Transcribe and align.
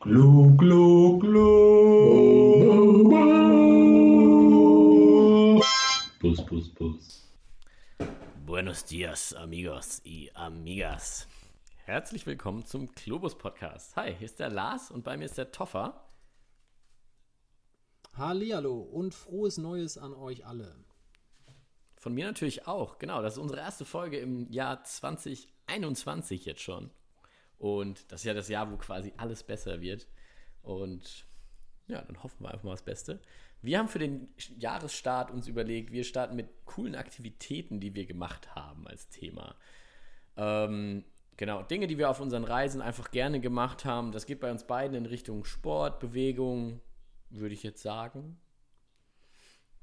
Glu, 0.00 0.56
glu, 0.56 1.18
glu. 1.18 1.48
Bus, 6.20 6.40
bus, 6.46 6.68
bus. 6.68 7.26
Buenos 8.46 8.84
dias, 8.84 9.32
amigos 9.32 10.00
y 10.04 10.30
amigas. 10.34 11.26
Herzlich 11.84 12.26
willkommen 12.26 12.64
zum 12.64 12.86
Globus 12.94 13.36
Podcast. 13.36 13.96
Hi, 13.96 14.14
hier 14.14 14.26
ist 14.26 14.38
der 14.38 14.50
Lars 14.50 14.92
und 14.92 15.02
bei 15.02 15.16
mir 15.16 15.24
ist 15.24 15.36
der 15.36 15.50
Toffer. 15.50 16.08
Hallihallo 18.12 18.78
und 18.78 19.16
frohes 19.16 19.58
Neues 19.58 19.98
an 19.98 20.14
euch 20.14 20.46
alle. 20.46 20.76
Von 21.96 22.14
mir 22.14 22.26
natürlich 22.26 22.68
auch, 22.68 22.98
genau. 22.98 23.20
Das 23.20 23.32
ist 23.32 23.40
unsere 23.40 23.58
erste 23.58 23.84
Folge 23.84 24.18
im 24.20 24.48
Jahr 24.52 24.84
2021 24.84 26.44
jetzt 26.44 26.62
schon. 26.62 26.92
Und 27.58 28.10
das 28.12 28.20
ist 28.20 28.24
ja 28.24 28.34
das 28.34 28.48
Jahr, 28.48 28.70
wo 28.70 28.76
quasi 28.76 29.12
alles 29.16 29.42
besser 29.42 29.80
wird. 29.80 30.06
Und 30.62 31.26
ja, 31.88 32.02
dann 32.02 32.22
hoffen 32.22 32.44
wir 32.44 32.50
einfach 32.50 32.64
mal 32.64 32.72
das 32.72 32.82
Beste. 32.82 33.20
Wir 33.60 33.78
haben 33.78 33.88
für 33.88 33.98
den 33.98 34.28
Jahresstart 34.58 35.30
uns 35.30 35.48
überlegt, 35.48 35.90
wir 35.90 36.04
starten 36.04 36.36
mit 36.36 36.48
coolen 36.64 36.94
Aktivitäten, 36.94 37.80
die 37.80 37.94
wir 37.94 38.06
gemacht 38.06 38.54
haben 38.54 38.86
als 38.86 39.08
Thema. 39.08 39.56
Ähm, 40.36 41.04
genau, 41.36 41.62
Dinge, 41.62 41.88
die 41.88 41.98
wir 41.98 42.10
auf 42.10 42.20
unseren 42.20 42.44
Reisen 42.44 42.80
einfach 42.80 43.10
gerne 43.10 43.40
gemacht 43.40 43.84
haben. 43.84 44.12
Das 44.12 44.26
geht 44.26 44.38
bei 44.38 44.50
uns 44.50 44.64
beiden 44.64 44.96
in 44.96 45.06
Richtung 45.06 45.44
Sport, 45.44 45.98
Bewegung, 45.98 46.80
würde 47.30 47.54
ich 47.54 47.64
jetzt 47.64 47.82
sagen. 47.82 48.38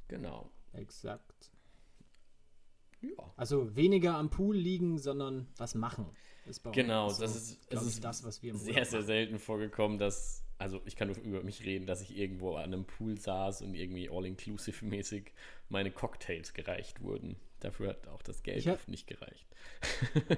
Genau. 0.08 0.50
Exakt. 0.76 1.52
Also 3.36 3.76
weniger 3.76 4.16
am 4.16 4.30
Pool 4.30 4.56
liegen, 4.56 4.98
sondern 4.98 5.48
was 5.58 5.76
machen. 5.76 6.06
Ist 6.46 6.62
bei 6.64 6.72
Genau, 6.72 7.08
uns 7.08 7.18
das 7.18 7.36
ist, 7.36 7.60
ich, 7.70 7.82
ist 7.82 8.04
das, 8.04 8.24
was 8.24 8.44
wir 8.44 8.52
im 8.52 8.58
sehr, 8.58 8.86
sehr 8.86 9.02
selten 9.02 9.40
vorgekommen, 9.40 9.98
dass, 9.98 10.44
also 10.58 10.80
ich 10.86 10.96
kann 10.96 11.08
nur 11.08 11.18
über 11.18 11.44
mich 11.44 11.66
reden, 11.66 11.86
dass 11.88 12.02
ich 12.02 12.16
irgendwo 12.16 12.56
an 12.56 12.66
einem 12.66 12.86
Pool 12.86 13.18
saß 13.18 13.64
und 13.64 13.74
irgendwie 13.74 14.10
all-inclusive-mäßig 14.10 15.32
meine 15.70 15.92
Cocktails 15.92 16.54
gereicht 16.54 17.02
wurden. 17.02 17.36
Dafür 17.60 17.90
hat 17.90 18.08
auch 18.08 18.22
das 18.22 18.44
Geld 18.44 18.68
oft 18.68 18.88
nicht 18.88 19.08
gereicht. 19.08 19.48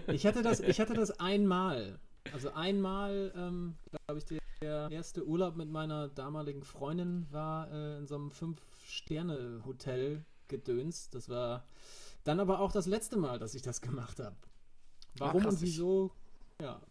Ich 0.07 0.25
hatte 0.25 0.41
das, 0.41 0.61
ich 0.61 0.79
hatte 0.79 0.93
das 0.93 1.11
einmal. 1.19 1.99
Also 2.31 2.51
einmal, 2.53 3.33
ähm, 3.35 3.75
glaube 3.91 4.19
ich, 4.19 4.25
der, 4.25 4.89
erste 4.89 5.25
Urlaub 5.25 5.55
mit 5.55 5.69
meiner 5.69 6.07
damaligen 6.07 6.63
Freundin 6.63 7.27
war 7.31 7.71
äh, 7.71 7.97
in 7.97 8.07
so 8.07 8.15
einem 8.15 8.31
Fünf-Sterne-Hotel 8.31 10.25
gedöns. 10.47 11.09
Das 11.09 11.29
war 11.29 11.65
dann 12.27 12.39
aber 12.39 12.59
auch 12.59 12.71
das 12.71 12.85
letzte 12.87 13.17
Mal, 13.17 13.39
dass 13.39 13.55
ich 13.55 13.61
das 13.61 13.81
gemacht 13.81 14.19
habe. 14.19 14.35
Warum 15.17 15.41
krass, 15.41 15.55
und 15.55 15.61
wieso? 15.61 16.11
Ja, 16.61 16.81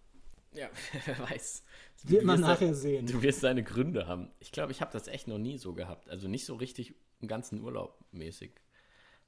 Ja, 0.53 0.69
wer 1.07 1.19
weiß. 1.19 1.63
wird 2.05 2.23
Du 2.23 2.27
man 2.27 2.39
wirst 2.39 2.45
da- 2.49 2.53
nachher 2.53 2.75
sehen. 2.75 3.07
Du 3.07 3.23
wirst 3.23 3.43
deine 3.43 3.63
Gründe 3.63 4.07
haben. 4.07 4.31
Ich 4.41 4.53
glaube, 4.53 4.73
ich 4.73 4.81
habe 4.81 4.93
das 4.93 5.07
echt 5.09 5.29
noch 5.29 5.39
nie 5.39 5.59
so 5.59 5.75
gehabt. 5.75 6.09
Also 6.09 6.29
nicht 6.29 6.47
so 6.47 6.55
richtig 6.55 6.95
einen 7.21 7.29
ganzen 7.29 7.61
Urlaub 7.63 7.99
mäßig. 8.13 8.53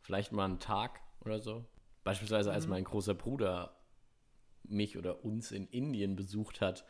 Vielleicht 0.01 0.33
mal 0.33 0.45
einen 0.47 0.59
Tag 0.61 1.01
oder 1.25 1.41
so. 1.41 1.65
Beispielsweise, 2.05 2.51
Mhm. 2.51 2.55
als 2.55 2.67
mein 2.67 2.85
großer 2.85 3.15
Bruder 3.15 3.77
mich 4.65 4.97
oder 4.99 5.25
uns 5.25 5.51
in 5.53 5.67
Indien 5.69 6.17
besucht 6.17 6.61
hat, 6.61 6.85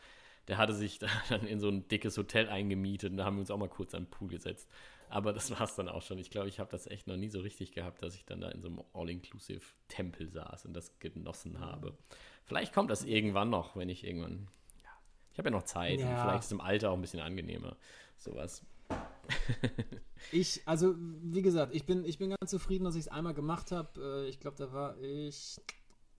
der 0.49 0.57
hatte 0.57 0.73
sich 0.73 0.99
da 0.99 1.07
dann 1.29 1.45
in 1.47 1.59
so 1.59 1.69
ein 1.69 1.87
dickes 1.87 2.17
Hotel 2.17 2.49
eingemietet 2.49 3.11
und 3.11 3.17
da 3.17 3.25
haben 3.25 3.35
wir 3.37 3.41
uns 3.41 3.51
auch 3.51 3.57
mal 3.57 3.69
kurz 3.69 3.93
an 3.93 4.03
den 4.03 4.09
Pool 4.09 4.27
gesetzt. 4.29 4.67
Aber 5.11 5.33
das 5.33 5.49
war 5.51 5.61
es 5.61 5.75
dann 5.75 5.89
auch 5.89 6.03
schon. 6.03 6.19
Ich 6.19 6.29
glaube, 6.29 6.49
ich 6.49 6.59
habe 6.59 6.69
das 6.69 6.85
echt 6.85 7.07
noch 7.07 7.17
nie 7.17 7.29
so 7.29 7.39
richtig 7.39 7.71
gehabt, 7.71 8.03
dass 8.03 8.13
ich 8.13 8.25
dann 8.25 8.41
da 8.41 8.49
in 8.49 8.61
so 8.61 8.67
einem 8.67 8.81
All-Inclusive-Tempel 8.93 10.29
saß 10.29 10.65
und 10.65 10.73
das 10.75 10.99
genossen 10.99 11.59
habe. 11.59 11.97
Vielleicht 12.45 12.73
kommt 12.73 12.91
das 12.91 13.03
irgendwann 13.03 13.49
noch, 13.49 13.75
wenn 13.75 13.89
ich 13.89 14.03
irgendwann. 14.03 14.47
Ja, 14.83 14.89
ich 15.31 15.39
habe 15.39 15.49
ja 15.49 15.55
noch 15.55 15.63
Zeit 15.63 15.99
und 15.99 16.09
Ja. 16.09 16.21
vielleicht 16.21 16.39
ist 16.41 16.45
es 16.47 16.51
im 16.51 16.61
Alter 16.61 16.91
auch 16.91 16.95
ein 16.95 17.01
bisschen 17.01 17.21
angenehmer. 17.21 17.75
Sowas. 18.17 18.63
Ich, 20.31 20.61
also 20.65 20.95
wie 20.97 21.41
gesagt, 21.41 21.73
ich 21.73 21.85
bin, 21.85 22.03
ich 22.03 22.17
bin 22.17 22.31
ganz 22.31 22.51
zufrieden, 22.51 22.83
dass 22.83 22.95
ich 22.95 23.01
es 23.01 23.07
einmal 23.07 23.33
gemacht 23.33 23.71
habe. 23.71 24.27
Ich 24.29 24.39
glaube, 24.41 24.57
da 24.57 24.73
war 24.73 24.99
ich 24.99 25.61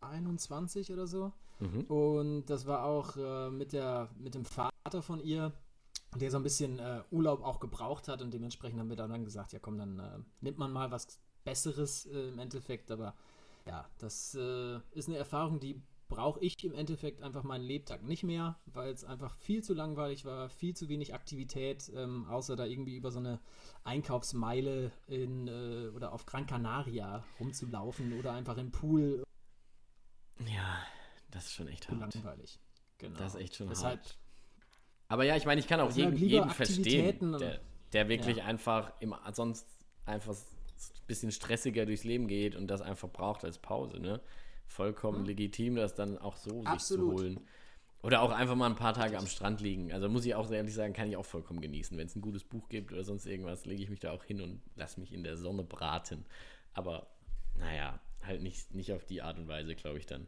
21 0.01 0.91
oder 0.91 1.07
so. 1.07 1.33
Mhm. 1.61 1.83
Und 1.83 2.47
das 2.47 2.67
war 2.67 2.85
auch 2.85 3.17
äh, 3.17 3.51
mit, 3.51 3.73
der, 3.73 4.09
mit 4.19 4.35
dem 4.35 4.45
Vater 4.45 5.03
von 5.03 5.21
ihr, 5.21 5.53
der 6.17 6.31
so 6.31 6.39
ein 6.39 6.43
bisschen 6.43 6.79
äh, 6.79 7.03
Urlaub 7.11 7.43
auch 7.43 7.61
gebraucht 7.61 8.09
hat. 8.09 8.23
Und 8.23 8.33
dementsprechend 8.33 8.81
haben 8.81 8.89
wir 8.89 8.97
dann 8.97 9.25
gesagt, 9.25 9.53
ja 9.53 9.59
komm, 9.59 9.79
dann 9.79 9.99
äh, 9.99 10.19
nimmt 10.41 10.59
man 10.59 10.73
mal 10.73 10.91
was 10.91 11.21
Besseres 11.45 12.07
äh, 12.07 12.29
im 12.29 12.39
Endeffekt. 12.39 12.91
Aber 12.91 13.15
ja, 13.67 13.89
das 13.99 14.35
äh, 14.35 14.81
ist 14.93 15.09
eine 15.09 15.19
Erfahrung, 15.19 15.61
die 15.61 15.81
brauche 16.09 16.41
ich 16.41 16.63
im 16.65 16.75
Endeffekt 16.75 17.23
einfach 17.23 17.45
meinen 17.45 17.65
Lebtag 17.65 18.03
nicht 18.03 18.25
mehr, 18.25 18.59
weil 18.67 18.93
es 18.93 19.05
einfach 19.05 19.37
viel 19.37 19.63
zu 19.63 19.75
langweilig 19.75 20.25
war, 20.25 20.49
viel 20.51 20.75
zu 20.75 20.89
wenig 20.89 21.15
Aktivität, 21.15 21.91
ähm, 21.95 22.27
außer 22.29 22.57
da 22.57 22.67
irgendwie 22.67 22.97
über 22.97 23.13
so 23.13 23.21
eine 23.21 23.39
Einkaufsmeile 23.85 24.91
in, 25.07 25.47
äh, 25.47 25.89
oder 25.95 26.13
auf 26.13 26.27
Gran 26.27 26.47
Canaria 26.47 27.25
rumzulaufen 27.39 28.19
oder 28.19 28.33
einfach 28.33 28.59
im 28.59 28.73
Pool. 28.73 29.23
Ja, 30.41 30.83
das 31.31 31.47
ist 31.47 31.55
schon 31.55 31.69
echt 31.69 31.89
hart. 31.89 32.15
Langweilig. 32.15 32.59
Genau. 32.99 33.19
Das 33.19 33.35
ist 33.35 33.41
echt 33.41 33.57
schon 33.57 33.69
Deshalb, 33.69 34.01
hart. 34.01 34.19
Aber 35.09 35.25
ja, 35.25 35.37
ich 35.37 35.45
meine, 35.47 35.61
ich 35.61 35.67
kann 35.67 35.81
auch 35.81 35.91
jeden, 35.91 36.13
halt 36.13 36.21
jeden 36.21 36.51
verstehen, 36.51 37.33
der, 37.39 37.61
der 37.93 38.09
wirklich 38.09 38.37
Ja. 38.39 38.45
einfach 38.45 38.93
immer 39.01 39.21
sonst 39.33 39.67
einfach 40.07 40.35
ein 40.35 41.07
bisschen 41.07 41.33
stressiger 41.33 41.87
durchs 41.87 42.05
Leben 42.05 42.29
geht 42.29 42.55
und 42.55 42.69
das 42.69 42.81
einfach 42.81 43.11
braucht 43.11 43.45
als 43.45 43.59
Pause, 43.59 43.99
ne? 44.01 44.21
Vollkommen 44.67 45.25
legitim, 45.25 45.75
das 45.75 45.95
dann 45.95 46.17
auch 46.19 46.37
so 46.37 46.51
sich 46.51 46.55
zu 46.55 46.61
Mhm. 46.63 46.71
Absolut. 46.71 47.15
holen. 47.19 47.41
Oder 48.03 48.23
auch 48.23 48.31
einfach 48.31 48.55
mal 48.55 48.67
ein 48.71 48.77
paar 48.77 48.95
Tage 48.95 49.19
am 49.19 49.27
Strand 49.27 49.61
liegen. 49.61 49.93
Also 49.93 50.09
muss 50.09 50.25
ich 50.25 50.35
auch 50.35 50.51
ehrlich 50.51 50.73
sagen, 50.73 50.95
kann 50.95 51.09
ich 51.09 51.17
auch 51.17 51.25
vollkommen 51.27 51.61
genießen. 51.61 51.99
Wenn 51.99 52.07
es 52.07 52.17
ein 52.17 52.23
gutes 52.23 52.45
Buch 52.45 52.69
gibt 52.71 52.93
oder 52.93 53.05
sonst 53.05 53.27
irgendwas, 53.27 53.67
lege 53.67 53.83
ich 53.83 53.91
mich 53.91 54.01
da 54.01 54.13
auch 54.13 54.25
hin 54.25 54.41
und 54.41 54.63
lasse 54.77 55.01
mich 55.01 55.13
in 55.13 55.23
der 55.23 55.37
Sonne 55.37 55.65
braten. 55.65 56.25
Aber 56.73 57.09
naja, 57.59 58.01
halt 58.23 58.43
nicht, 58.43 58.75
nicht 58.75 58.93
auf 58.93 59.05
die 59.05 59.21
Art 59.21 59.39
und 59.39 59.49
Weise, 59.49 59.75
glaube 59.75 59.99
ich 59.99 60.07
dann. 60.07 60.27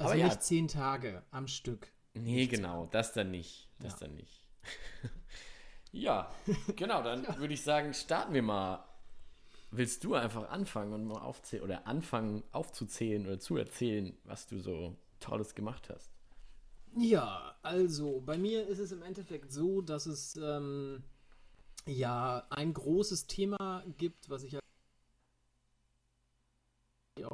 Also 0.00 0.12
Aber 0.12 0.18
ja. 0.20 0.26
nicht 0.26 0.42
zehn 0.42 0.66
Tage 0.68 1.22
am 1.30 1.46
Stück. 1.46 1.92
Nee, 2.14 2.36
Nichts 2.36 2.56
genau, 2.56 2.86
das 2.86 3.12
dann 3.12 3.30
nicht. 3.30 3.68
Das 3.78 3.94
Ja. 3.94 4.06
dann 4.06 4.16
nicht. 4.16 4.48
ja, 5.92 6.34
genau, 6.76 7.02
dann 7.02 7.26
würde 7.38 7.54
ich 7.54 7.62
sagen, 7.62 7.94
starten 7.94 8.34
wir 8.34 8.42
mal. 8.42 8.84
Willst 9.72 10.02
du 10.02 10.14
einfach 10.14 10.48
anfangen 10.50 10.92
und 10.94 11.04
mal 11.04 11.20
aufzählen 11.20 11.62
oder 11.62 11.86
anfangen 11.86 12.42
aufzuzählen 12.50 13.24
oder 13.26 13.38
zu 13.38 13.56
erzählen, 13.56 14.18
was 14.24 14.48
du 14.48 14.58
so 14.58 14.96
Tolles 15.20 15.54
gemacht 15.54 15.88
hast? 15.90 16.10
Ja, 16.96 17.56
also 17.62 18.20
bei 18.20 18.36
mir 18.36 18.66
ist 18.66 18.80
es 18.80 18.90
im 18.90 19.02
Endeffekt 19.02 19.52
so, 19.52 19.80
dass 19.80 20.06
es 20.06 20.36
ähm, 20.36 21.04
ja 21.86 22.44
ein 22.50 22.74
großes 22.74 23.28
Thema 23.28 23.84
gibt, 23.96 24.28
was 24.28 24.42
ich 24.42 24.52
ja 24.52 24.60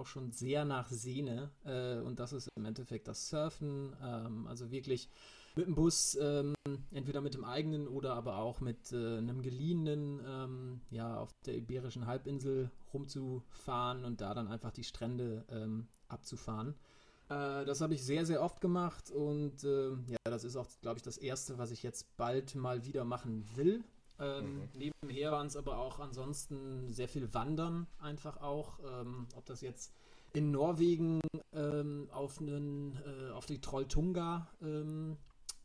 auch 0.06 0.08
schon 0.08 0.30
sehr 0.30 0.64
nach 0.64 0.88
sehne. 0.88 1.50
Äh, 1.64 1.98
und 2.00 2.20
das 2.20 2.32
ist 2.32 2.48
im 2.56 2.64
Endeffekt 2.64 3.08
das 3.08 3.28
Surfen. 3.28 3.94
Ähm, 4.02 4.46
also 4.46 4.70
wirklich 4.70 5.08
mit 5.56 5.66
dem 5.66 5.74
Bus, 5.74 6.16
ähm, 6.20 6.54
entweder 6.92 7.20
mit 7.20 7.34
dem 7.34 7.44
eigenen 7.44 7.88
oder 7.88 8.14
aber 8.14 8.36
auch 8.36 8.60
mit 8.60 8.92
äh, 8.92 9.18
einem 9.18 9.42
geliehenen, 9.42 10.20
ähm, 10.24 10.80
ja, 10.90 11.18
auf 11.18 11.30
der 11.46 11.56
Iberischen 11.56 12.06
Halbinsel 12.06 12.70
rumzufahren 12.92 14.04
und 14.04 14.20
da 14.20 14.34
dann 14.34 14.48
einfach 14.48 14.70
die 14.70 14.84
Strände 14.84 15.44
ähm, 15.50 15.88
abzufahren. 16.08 16.74
Äh, 17.28 17.64
das 17.64 17.80
habe 17.80 17.94
ich 17.94 18.04
sehr, 18.04 18.26
sehr 18.26 18.42
oft 18.42 18.60
gemacht 18.60 19.10
und 19.10 19.64
ähm, 19.64 20.04
ja, 20.08 20.18
das 20.24 20.44
ist 20.44 20.56
auch, 20.56 20.68
glaube 20.82 20.98
ich, 20.98 21.02
das 21.02 21.16
Erste, 21.16 21.58
was 21.58 21.70
ich 21.70 21.82
jetzt 21.82 22.16
bald 22.16 22.54
mal 22.54 22.84
wieder 22.84 23.04
machen 23.04 23.44
will. 23.56 23.82
Ähm, 24.18 24.68
Nebenher 24.74 25.32
waren 25.32 25.46
es 25.46 25.56
aber 25.56 25.78
auch 25.78 25.98
ansonsten 25.98 26.92
sehr 26.92 27.08
viel 27.08 27.32
Wandern 27.34 27.86
einfach 27.98 28.40
auch. 28.40 28.78
Ähm, 28.84 29.26
ob 29.34 29.44
das 29.46 29.60
jetzt 29.60 29.92
in 30.32 30.50
Norwegen 30.50 31.20
ähm, 31.52 32.08
auf, 32.12 32.40
einen, 32.40 32.96
äh, 33.06 33.30
auf 33.30 33.46
die 33.46 33.60
Trolltunga 33.60 34.48
ähm, 34.62 35.16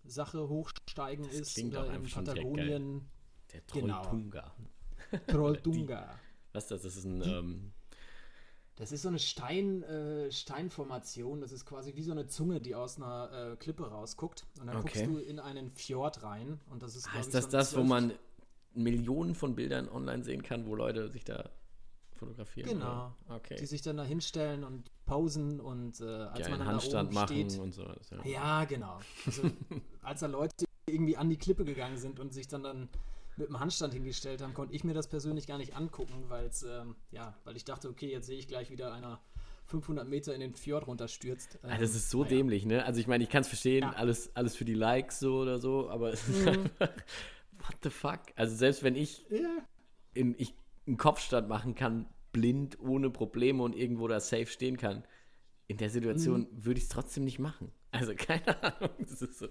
Sache 0.03 0.47
hochsteigen 0.49 1.25
Das 1.25 1.33
ist 1.33 1.63
oder 1.63 1.93
in 1.93 2.03
Patagonien 2.03 3.09
Der 3.53 3.61
Genau. 3.73 4.01
Trolltunga. 4.01 4.53
Trolltunga. 5.27 6.19
Was 6.53 6.63
ist 6.63 6.71
das? 6.71 6.81
Das 6.81 6.95
ist 6.97 7.05
ein. 7.05 7.21
Ähm, 7.21 7.71
Das 8.77 8.91
ist 8.91 9.03
so 9.03 9.09
eine 9.09 9.19
Stein, 9.19 9.83
äh, 9.83 10.31
Steinformation. 10.31 11.39
Das 11.41 11.51
ist 11.51 11.65
quasi 11.65 11.95
wie 11.95 12.01
so 12.03 12.11
eine 12.11 12.27
Zunge, 12.27 12.59
die 12.59 12.75
aus 12.75 12.97
einer 12.97 13.51
äh, 13.53 13.55
Klippe 13.57 13.87
rausguckt. 13.89 14.45
Und 14.59 14.67
dann 14.67 14.77
Okay. 14.77 15.05
guckst 15.05 15.07
du 15.07 15.17
in 15.17 15.39
einen 15.39 15.69
Fjord 15.71 16.23
rein. 16.23 16.59
Und 16.69 16.81
das 16.81 16.95
ist, 16.95 17.11
heißt 17.13 17.27
ich, 17.27 17.33
das 17.33 17.45
so 17.45 17.51
das, 17.51 17.71
wo 17.75 17.79
12 17.79 17.89
man 17.89 18.13
Millionen 18.73 19.35
von 19.35 19.55
Bildern 19.55 19.89
online 19.89 20.23
sehen 20.23 20.43
kann, 20.43 20.65
wo 20.65 20.75
Leute 20.75 21.09
sich 21.09 21.23
da 21.23 21.49
fotografieren? 22.15 22.69
Genau. 22.69 23.15
Okay. 23.29 23.55
die 23.59 23.65
sich 23.65 23.81
dann 23.81 23.97
da 23.97 24.03
hinstellen 24.03 24.63
und 24.63 24.91
posen 25.05 25.59
und 25.59 25.99
äh, 26.01 26.03
als 26.05 26.45
Die 26.45 26.49
man 26.51 26.59
dann 26.59 26.67
Handstand 26.67 26.93
da 26.93 27.01
oben 27.07 27.13
machen 27.15 27.49
steht. 27.49 27.59
und 27.59 27.73
so. 27.73 27.83
Das 27.83 28.09
ja- 28.11 28.23
Ja, 28.25 28.65
genau. 28.65 28.99
Also, 29.25 29.43
als 30.01 30.19
da 30.21 30.27
Leute 30.27 30.65
irgendwie 30.85 31.17
an 31.17 31.29
die 31.29 31.37
Klippe 31.37 31.65
gegangen 31.65 31.97
sind 31.97 32.19
und 32.19 32.33
sich 32.33 32.47
dann 32.47 32.63
dann 32.63 32.89
mit 33.37 33.47
dem 33.47 33.59
Handstand 33.59 33.93
hingestellt 33.93 34.41
haben, 34.41 34.53
konnte 34.53 34.75
ich 34.75 34.83
mir 34.83 34.93
das 34.93 35.07
persönlich 35.07 35.47
gar 35.47 35.57
nicht 35.57 35.75
angucken, 35.75 36.25
weil 36.27 36.49
ähm, 36.69 36.95
ja, 37.11 37.33
weil 37.45 37.55
ich 37.55 37.65
dachte, 37.65 37.89
okay, 37.89 38.11
jetzt 38.11 38.27
sehe 38.27 38.37
ich 38.37 38.47
gleich 38.47 38.69
wieder 38.69 38.93
einer 38.93 39.19
500 39.67 40.07
Meter 40.07 40.33
in 40.35 40.41
den 40.41 40.53
Fjord 40.53 40.85
runterstürzt. 40.85 41.57
Ah, 41.63 41.69
das 41.77 41.91
Ähm, 41.91 41.95
ist 41.97 42.09
so 42.09 42.19
naja. 42.23 42.29
dämlich, 42.35 42.65
ne? 42.65 42.83
Also 42.85 42.99
ich 42.99 43.07
meine, 43.07 43.23
ich 43.23 43.29
kann 43.29 43.41
es 43.41 43.47
verstehen, 43.47 43.83
Ja. 43.83 43.91
alles, 43.93 44.35
alles 44.35 44.55
für 44.55 44.65
die 44.65 44.73
Likes 44.73 45.19
so 45.19 45.37
oder 45.39 45.59
so, 45.59 45.89
aber 45.89 46.11
es 46.13 46.27
ist 46.27 46.41
Mhm. 46.45 46.47
einfach, 46.49 46.89
what 47.67 47.77
the 47.83 47.89
fuck? 47.89 48.19
Also 48.35 48.55
selbst 48.55 48.83
wenn 48.83 48.95
ich, 48.95 49.25
Ja, 49.29 49.65
in, 50.13 50.35
ich 50.37 50.53
einen 50.87 50.97
Kopfstand 50.97 51.47
machen 51.47 51.75
kann, 51.75 52.07
blind, 52.31 52.79
ohne 52.79 53.09
Probleme 53.09 53.61
und 53.63 53.75
irgendwo 53.75 54.07
da 54.07 54.19
safe 54.19 54.47
stehen 54.47 54.77
kann, 54.77 55.03
in 55.67 55.77
der 55.77 55.89
Situation 55.89 56.41
Mhm. 56.51 56.65
würde 56.65 56.77
ich 56.79 56.85
es 56.85 56.89
trotzdem 56.89 57.23
nicht 57.23 57.39
machen. 57.39 57.71
Also 57.91 58.13
keine 58.15 58.45
Ahnung, 58.63 58.89
das 58.99 59.21
ist 59.21 59.39
so, 59.39 59.47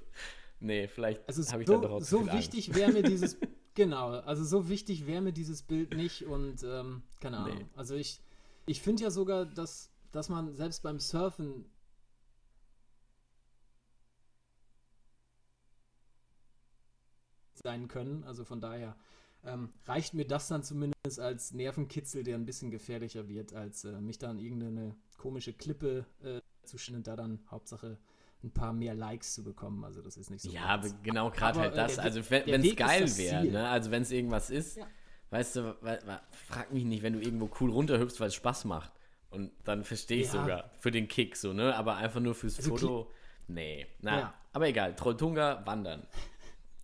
nee, 0.61 0.89
vielleicht 0.89 1.27
Also 1.29 1.51
habe 1.53 1.63
ich 1.63 1.69
dann 1.69 1.83
doch 1.83 1.91
so, 1.91 1.97
auch 1.97 2.01
zu 2.01 2.05
so 2.25 2.33
wichtig 2.33 2.75
wäre 2.75 2.91
mir 2.91 3.03
dieses, 3.03 3.39
genau, 3.75 4.11
also 4.11 4.45
so 4.45 4.69
wichtig 4.69 5.07
wäre 5.07 5.21
mir 5.23 5.33
dieses 5.33 5.63
Bild 5.63 5.93
nicht 5.93 6.25
und 6.27 6.63
ähm, 6.65 7.03
keine 7.21 7.39
Ahnung. 7.39 7.59
Nee. 7.59 7.67
Also 7.77 7.95
ich, 7.95 8.21
ich 8.67 8.81
finde 8.83 9.03
ja 9.05 9.11
sogar, 9.11 9.47
dass, 9.47 9.91
dass 10.13 10.29
man 10.29 10.55
selbst 10.55 10.83
beim 10.83 10.99
Surfen 10.99 11.65
sein 17.63 17.89
können. 17.89 18.25
Also 18.25 18.45
von 18.45 18.61
daher 18.61 18.97
ähm, 19.45 19.71
reicht 19.87 20.15
mir 20.15 20.27
das 20.27 20.49
dann 20.49 20.63
zumindest 20.63 21.19
als 21.21 21.53
Nervenkitzel, 21.53 22.25
der 22.25 22.37
ein 22.37 22.45
bisschen 22.47 22.71
gefährlicher 22.71 23.29
wird, 23.29 23.55
als 23.55 23.85
äh, 23.85 24.01
mich 24.01 24.19
dann 24.19 24.39
irgendeine 24.39 24.95
komische 25.19 25.53
Klippe 25.53 26.05
äh, 26.23 26.41
zu 26.67 26.79
schneiden 26.79 26.99
und 26.99 27.07
da 27.07 27.17
dann 27.17 27.41
Hauptsache 27.51 27.99
ein 28.43 28.51
paar 28.51 28.73
mehr 28.73 28.95
Likes 28.95 29.35
zu 29.35 29.45
bekommen. 29.45 29.85
Also 29.85 30.01
das 30.03 30.17
ist 30.17 30.31
nicht 30.31 30.43
so. 30.43 30.51
Ja, 30.51 30.65
aber 30.65 30.83
meins. 30.89 30.95
genau 31.03 31.31
gerade 31.31 31.61
halt 31.61 31.73
äh, 31.75 31.77
das. 31.77 31.95
der 31.97 32.05
also 32.05 32.31
wenn 32.31 32.65
es 32.65 32.77
geil 32.77 33.19
wäre, 33.19 33.45
ne? 33.47 33.69
Also 33.69 33.91
wenn 33.91 34.03
es 34.03 34.11
irgendwas 34.11 34.49
ist, 34.51 34.77
Ja. 34.79 34.87
weißt 35.31 35.57
du, 35.57 35.77
frag 36.49 36.73
mich 36.73 36.85
nicht, 36.85 37.03
wenn 37.03 37.13
du 37.15 37.21
irgendwo 37.21 37.51
cool 37.61 37.71
runterhüpfst, 37.71 38.19
weil 38.21 38.29
es 38.29 38.35
Spaß 38.35 38.65
macht. 38.65 38.93
Und 39.31 39.53
dann 39.65 39.85
verstehe 39.85 40.21
ich 40.21 40.27
Ja. 40.33 40.41
sogar 40.41 40.71
für 40.79 40.91
den 40.91 41.07
Kick 41.07 41.37
so, 41.37 41.53
ne? 41.53 41.75
Aber 41.77 41.97
einfach 41.97 42.21
nur 42.21 42.35
fürs 42.35 42.57
Also 42.59 42.71
Foto. 42.71 43.11
Nee. 43.47 43.87
Na, 44.01 44.19
Ja. 44.19 44.35
aber 44.53 44.69
egal. 44.69 44.97
Trolltunga, 44.97 45.65
wandern. 45.67 46.07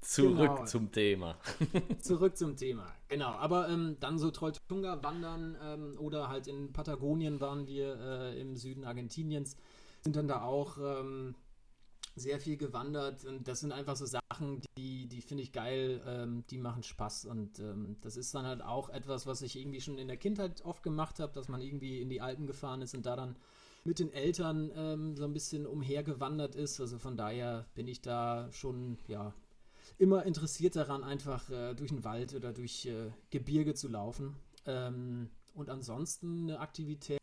Zurück 0.07 0.37
Genau. 0.39 0.65
zum 0.67 0.93
Thema. 0.93 1.37
Zurück 2.01 2.37
zum 2.37 2.57
Thema. 2.57 2.87
Genau, 3.09 3.31
aber 3.31 3.69
ähm, 3.69 3.97
dann 3.99 4.19
so 4.19 4.31
Trolltunga 4.31 5.03
wandern 5.03 5.57
ähm, 5.61 5.97
oder 5.99 6.29
halt 6.29 6.47
in 6.47 6.73
Patagonien 6.73 7.41
waren 7.41 7.67
wir 7.67 7.99
äh, 7.99 8.41
im 8.41 8.55
Süden 8.57 8.85
Argentiniens, 8.85 9.57
sind 10.03 10.15
dann 10.15 10.29
da 10.29 10.43
auch 10.43 10.79
ähm, 10.79 11.35
sehr 12.15 12.39
viel 12.39 12.57
gewandert 12.57 13.25
und 13.25 13.49
das 13.49 13.61
sind 13.61 13.73
einfach 13.73 13.97
so 13.97 14.07
Sachen, 14.07 14.63
die, 14.79 15.09
die 15.09 15.21
finde 15.21 15.43
ich 15.43 15.51
geil, 15.53 16.01
ähm, 16.07 16.45
die 16.51 16.59
machen 16.59 16.85
Spaß 16.85 17.25
und 17.27 17.59
ähm, 17.59 17.97
das 18.01 18.17
ist 18.17 18.33
dann 18.35 18.47
halt 18.47 18.63
auch 18.63 18.89
etwas, 18.91 19.27
was 19.27 19.43
ich 19.43 19.59
irgendwie 19.59 19.81
schon 19.81 19.99
in 19.99 20.07
der 20.09 20.17
Kindheit 20.17 20.65
oft 20.65 20.83
gemacht 20.85 21.19
habe, 21.19 21.33
dass 21.33 21.49
man 21.49 21.61
irgendwie 21.61 22.01
in 22.01 22.09
die 22.09 22.21
Alpen 22.21 22.47
gefahren 22.47 22.81
ist 22.81 22.95
und 22.95 23.05
da 23.07 23.17
dann 23.17 23.37
mit 23.85 23.99
den 23.99 24.13
Eltern 24.13 24.71
ähm, 24.77 25.17
so 25.17 25.25
ein 25.25 25.33
bisschen 25.33 25.67
umhergewandert 25.67 26.55
ist. 26.55 26.81
Also 26.81 26.99
von 26.99 27.17
daher 27.17 27.67
bin 27.75 27.87
ich 27.87 28.01
da 28.01 28.49
schon, 28.51 28.99
ja, 29.09 29.33
immer 29.99 30.25
interessiert 30.25 30.77
daran, 30.77 31.05
einfach 31.05 31.49
äh, 31.51 31.75
durch 31.75 31.91
den 31.91 32.05
Wald 32.05 32.35
oder 32.35 32.53
durch 32.53 32.87
äh, 32.87 33.11
Gebirge 33.31 33.75
zu 33.75 33.89
laufen. 33.89 34.37
Ähm, 34.67 35.31
und 35.55 35.71
ansonsten 35.71 36.43
eine 36.45 36.61
Aktivität, 36.61 37.19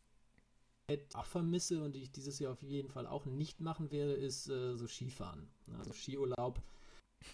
die 0.90 0.94
ich 0.94 1.14
auch 1.14 1.26
vermisse 1.26 1.82
und 1.82 1.92
die 1.94 2.02
ich 2.02 2.12
dieses 2.12 2.38
Jahr 2.38 2.52
auf 2.52 2.62
jeden 2.62 2.88
Fall 2.88 3.06
auch 3.06 3.26
nicht 3.26 3.60
machen 3.60 3.90
werde, 3.90 4.14
ist 4.14 4.48
äh, 4.48 4.76
so 4.76 4.86
Skifahren. 4.86 5.48
Also 5.78 5.92
Skiurlaub 5.92 6.60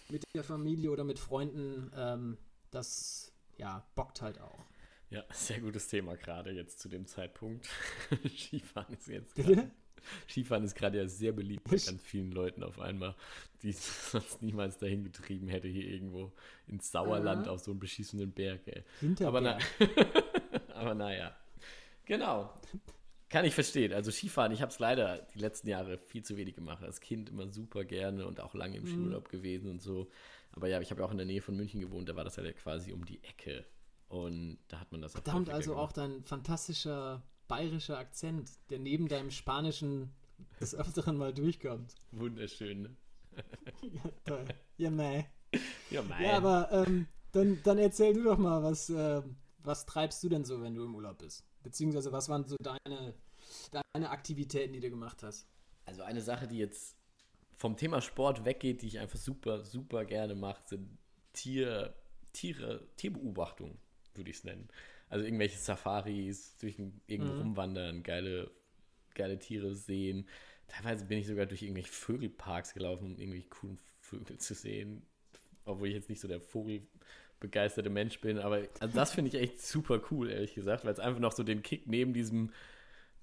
mit 0.09 0.23
der 0.35 0.43
Familie 0.43 0.91
oder 0.91 1.03
mit 1.03 1.19
Freunden, 1.19 1.91
ähm, 1.95 2.37
das 2.69 3.33
ja, 3.57 3.85
bockt 3.95 4.21
halt 4.21 4.39
auch. 4.39 4.65
Ja, 5.09 5.25
sehr 5.33 5.59
gutes 5.59 5.89
Thema 5.89 6.15
gerade 6.15 6.51
jetzt 6.51 6.79
zu 6.79 6.87
dem 6.87 7.05
Zeitpunkt. 7.05 7.67
Skifahren 8.37 8.93
ist 8.93 9.07
jetzt 9.07 9.35
Bitte? 9.35 9.69
Skifahren 10.29 10.63
ist 10.63 10.75
gerade 10.75 10.97
ja 10.97 11.07
sehr 11.07 11.31
beliebt 11.31 11.63
bei 11.65 11.77
ganz 11.77 12.01
vielen 12.03 12.31
Leuten 12.31 12.63
auf 12.63 12.79
einmal, 12.79 13.15
die 13.61 13.69
es 13.69 14.11
sonst 14.11 14.41
niemals 14.41 14.77
dahin 14.77 15.03
getrieben 15.03 15.47
hätte, 15.47 15.67
hier 15.67 15.85
irgendwo 15.85 16.31
ins 16.67 16.91
Sauerland 16.91 17.47
Aha. 17.47 17.53
auf 17.53 17.59
so 17.61 17.71
einen 17.71 17.79
beschissenen 17.79 18.31
Berg, 18.31 18.61
ey. 18.67 18.83
Hinterberg. 18.99 19.27
Aber, 19.27 19.41
na, 19.41 20.73
aber 20.75 20.95
naja. 20.95 21.35
Genau. 22.05 22.53
Kann 23.29 23.45
ich 23.45 23.53
verstehen. 23.53 23.93
Also 23.93 24.11
Skifahren, 24.11 24.51
ich 24.51 24.61
habe 24.61 24.71
es 24.71 24.79
leider 24.79 25.19
die 25.33 25.39
letzten 25.39 25.69
Jahre 25.69 25.97
viel 25.97 26.23
zu 26.23 26.35
wenig 26.35 26.55
gemacht. 26.55 26.83
Als 26.83 26.99
Kind 26.99 27.29
immer 27.29 27.47
super 27.47 27.85
gerne 27.85 28.25
und 28.25 28.41
auch 28.41 28.53
lange 28.53 28.75
im 28.77 28.83
Mhm. 28.83 28.87
Skiurlaub 28.87 29.29
gewesen 29.29 29.69
und 29.71 29.81
so. 29.81 30.09
Aber 30.51 30.67
ja, 30.67 30.81
ich 30.81 30.91
habe 30.91 30.99
ja 31.01 31.07
auch 31.07 31.11
in 31.11 31.17
der 31.17 31.25
Nähe 31.25 31.41
von 31.41 31.55
München 31.55 31.79
gewohnt, 31.79 32.09
da 32.09 32.15
war 32.17 32.25
das 32.25 32.37
halt 32.37 32.57
quasi 32.57 32.91
um 32.91 33.05
die 33.05 33.23
Ecke. 33.23 33.65
Und 34.09 34.57
da 34.67 34.81
hat 34.81 34.91
man 34.91 35.01
das 35.01 35.15
auch 35.15 35.23
Verdammt, 35.23 35.49
also 35.49 35.71
gemacht. 35.71 35.85
auch 35.87 35.91
dein 35.93 36.23
fantastischer 36.25 37.23
bayerischer 37.51 37.97
Akzent, 37.97 38.49
der 38.69 38.79
neben 38.79 39.09
deinem 39.09 39.29
Spanischen 39.29 40.09
des 40.61 40.73
Öfteren 40.73 41.17
mal 41.17 41.33
durchkommt. 41.33 41.95
Wunderschön, 42.11 42.83
ne? 42.83 42.95
Ja, 43.81 44.11
toll. 44.25 44.45
Ja, 44.77 44.89
mei. 44.89 45.29
Ja, 45.89 46.01
mein. 46.01 46.23
Ja, 46.23 46.37
aber 46.37 46.71
ähm, 46.71 47.07
dann, 47.33 47.59
dann 47.63 47.77
erzähl 47.77 48.13
du 48.13 48.23
doch 48.23 48.37
mal, 48.37 48.63
was, 48.63 48.89
äh, 48.89 49.21
was 49.59 49.85
treibst 49.85 50.23
du 50.23 50.29
denn 50.29 50.45
so, 50.45 50.61
wenn 50.61 50.75
du 50.75 50.85
im 50.85 50.95
Urlaub 50.95 51.17
bist? 51.17 51.45
Beziehungsweise, 51.61 52.13
was 52.13 52.29
waren 52.29 52.45
so 52.45 52.55
deine, 52.61 53.13
deine 53.71 54.09
Aktivitäten, 54.09 54.71
die 54.71 54.79
du 54.79 54.89
gemacht 54.89 55.21
hast? 55.21 55.45
Also 55.85 56.03
eine 56.03 56.21
Sache, 56.21 56.47
die 56.47 56.57
jetzt 56.57 56.95
vom 57.57 57.75
Thema 57.75 58.01
Sport 58.01 58.45
weggeht, 58.45 58.81
die 58.81 58.87
ich 58.87 58.99
einfach 58.99 59.19
super, 59.19 59.65
super 59.65 60.05
gerne 60.05 60.35
mache, 60.35 60.61
sind 60.65 60.97
Tier, 61.33 61.93
Tiere, 62.31 62.87
Tierbeobachtung, 62.95 63.77
würde 64.15 64.29
ich 64.29 64.37
es 64.37 64.43
nennen. 64.45 64.69
Also 65.11 65.25
irgendwelche 65.25 65.59
Safaris, 65.59 66.57
durch 66.59 66.77
irgendwo 67.07 67.33
Mhm. 67.33 67.39
rumwandern, 67.39 68.03
geile, 68.03 68.51
geile 69.15 69.39
Tiere 69.39 69.75
sehen. 69.75 70.27
Teilweise 70.69 71.05
bin 71.05 71.19
ich 71.19 71.27
sogar 71.27 71.47
durch 71.47 71.63
irgendwelche 71.63 71.91
Vögelparks 71.91 72.73
gelaufen, 72.73 73.05
um 73.07 73.19
irgendwelche 73.19 73.49
coolen 73.49 73.79
Vögel 74.01 74.39
zu 74.39 74.55
sehen. 74.55 75.03
Obwohl 75.65 75.89
ich 75.89 75.95
jetzt 75.95 76.09
nicht 76.09 76.21
so 76.21 76.29
der 76.29 76.41
vogelbegeisterte 76.41 77.89
Mensch 77.89 78.21
bin, 78.21 78.39
aber 78.39 78.63
also 78.79 78.95
das 78.95 79.13
finde 79.13 79.29
ich 79.29 79.35
echt 79.41 79.61
super 79.61 80.01
cool, 80.11 80.31
ehrlich 80.31 80.55
gesagt, 80.55 80.85
weil 80.85 80.93
es 80.93 80.99
einfach 80.99 81.21
noch 81.21 81.33
so 81.33 81.43
den 81.43 81.63
Kick 81.63 81.87
neben 81.87 82.13
diesem 82.13 82.51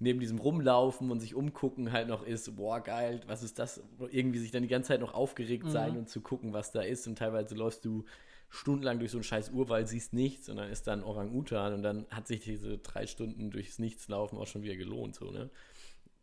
neben 0.01 0.19
diesem 0.21 0.39
Rumlaufen 0.39 1.11
und 1.11 1.19
sich 1.19 1.35
umgucken 1.35 1.91
halt 1.91 2.07
noch 2.07 2.23
ist, 2.25 2.55
boah, 2.55 2.79
geil, 2.81 3.21
was 3.27 3.43
ist 3.43 3.59
das? 3.59 3.81
Irgendwie 4.11 4.39
sich 4.39 4.51
dann 4.51 4.63
die 4.63 4.69
ganze 4.69 4.89
Zeit 4.89 5.01
noch 5.01 5.13
aufgeregt 5.13 5.65
Mhm. 5.65 5.69
sein 5.71 5.97
und 5.97 6.09
zu 6.09 6.21
gucken, 6.21 6.53
was 6.53 6.71
da 6.71 6.81
ist. 6.81 7.07
Und 7.07 7.17
teilweise 7.17 7.55
läufst 7.55 7.85
du 7.85 8.05
stundenlang 8.49 8.99
durch 8.99 9.11
so 9.11 9.17
einen 9.17 9.23
scheiß 9.23 9.49
Urwald, 9.51 9.87
siehst 9.87 10.13
nichts 10.13 10.49
und 10.49 10.57
dann 10.57 10.69
ist 10.69 10.87
da 10.87 10.93
ein 10.93 11.03
Orang-Utan 11.03 11.73
und 11.73 11.83
dann 11.83 12.07
hat 12.11 12.27
sich 12.27 12.41
diese 12.41 12.77
drei 12.79 13.07
Stunden 13.07 13.51
durchs 13.51 13.79
Nichtslaufen 13.79 14.37
auch 14.37 14.47
schon 14.47 14.63
wieder 14.63 14.75
gelohnt, 14.75 15.15
so, 15.15 15.31
ne? 15.31 15.49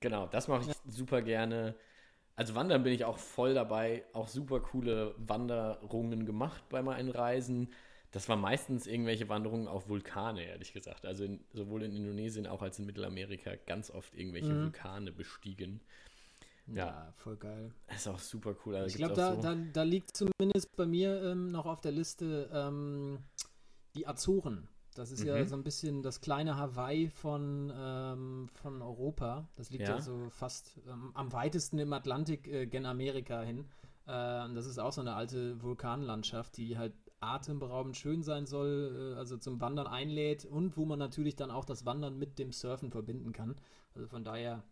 Genau, 0.00 0.26
das 0.26 0.48
mache 0.48 0.70
ich 0.70 0.76
super 0.92 1.22
gerne. 1.22 1.74
Also 2.36 2.54
Wandern 2.54 2.82
bin 2.82 2.92
ich 2.92 3.04
auch 3.04 3.18
voll 3.18 3.54
dabei, 3.54 4.04
auch 4.12 4.28
super 4.28 4.60
coole 4.60 5.14
Wanderungen 5.18 6.26
gemacht 6.26 6.64
bei 6.70 6.82
meinen 6.82 7.10
Reisen. 7.10 7.72
Das 8.12 8.28
war 8.28 8.36
meistens 8.36 8.86
irgendwelche 8.86 9.28
Wanderungen 9.28 9.68
auf 9.68 9.88
Vulkane, 9.88 10.44
ehrlich 10.44 10.72
gesagt. 10.72 11.06
Also 11.06 11.24
in, 11.24 11.44
sowohl 11.52 11.82
in 11.82 11.92
Indonesien 11.96 12.46
auch 12.46 12.62
als 12.62 12.78
in 12.78 12.86
Mittelamerika 12.86 13.54
ganz 13.66 13.90
oft 13.90 14.14
irgendwelche 14.14 14.54
Mhm. 14.54 14.62
Vulkane 14.62 15.12
bestiegen. 15.12 15.80
Ja. 16.66 17.12
voll 17.16 17.36
geil. 17.36 17.72
Ist 17.94 18.08
auch 18.08 18.18
super 18.18 18.54
cool. 18.64 18.74
Also 18.76 18.88
Ich 18.88 18.96
glaube, 18.96 19.14
da, 19.14 19.34
so- 19.36 19.40
da, 19.42 19.54
da 19.54 19.82
liegt 19.82 20.16
zumindest 20.16 20.74
bei 20.76 20.86
mir 20.86 21.22
ähm, 21.22 21.48
noch 21.48 21.66
auf 21.66 21.80
der 21.80 21.92
Liste 21.92 22.50
ähm, 22.52 23.18
die 23.94 24.06
Azoren. 24.06 24.68
Das 24.94 25.10
ist 25.10 25.22
ja 25.22 25.36
Mhm. 25.36 25.46
so 25.46 25.54
ein 25.56 25.62
bisschen 25.62 26.02
das 26.02 26.20
kleine 26.22 26.56
Hawaii 26.56 27.08
von, 27.10 27.70
ähm, 27.76 28.48
von 28.54 28.80
Europa. 28.80 29.46
Das 29.56 29.70
liegt 29.70 29.82
ja, 29.88 29.96
Ja. 29.96 30.00
so 30.00 30.28
fast 30.30 30.80
ähm, 30.88 31.10
am 31.14 31.32
weitesten 31.32 31.78
im 31.78 31.92
Atlantik 31.92 32.48
äh, 32.48 32.66
gen 32.66 32.86
Amerika 32.86 33.42
hin. 33.42 33.66
Äh, 34.06 34.10
das 34.54 34.64
ist 34.66 34.78
auch 34.78 34.92
so 34.92 35.02
eine 35.02 35.14
alte 35.14 35.60
Vulkanlandschaft, 35.62 36.56
die 36.56 36.78
halt 36.78 36.94
atemberaubend 37.20 37.96
schön 37.96 38.22
sein 38.22 38.46
soll, 38.46 39.12
äh, 39.14 39.18
also 39.18 39.36
zum 39.36 39.60
Wandern 39.60 39.86
einlädt 39.86 40.44
und 40.46 40.76
wo 40.76 40.84
man 40.86 40.98
natürlich 40.98 41.36
dann 41.36 41.50
auch 41.50 41.64
das 41.66 41.84
Wandern 41.84 42.18
mit 42.18 42.38
dem 42.38 42.52
Surfen 42.52 42.90
verbinden 42.90 43.32
kann. 43.32 43.56
Also 43.94 44.06
von 44.08 44.24
daher 44.24 44.62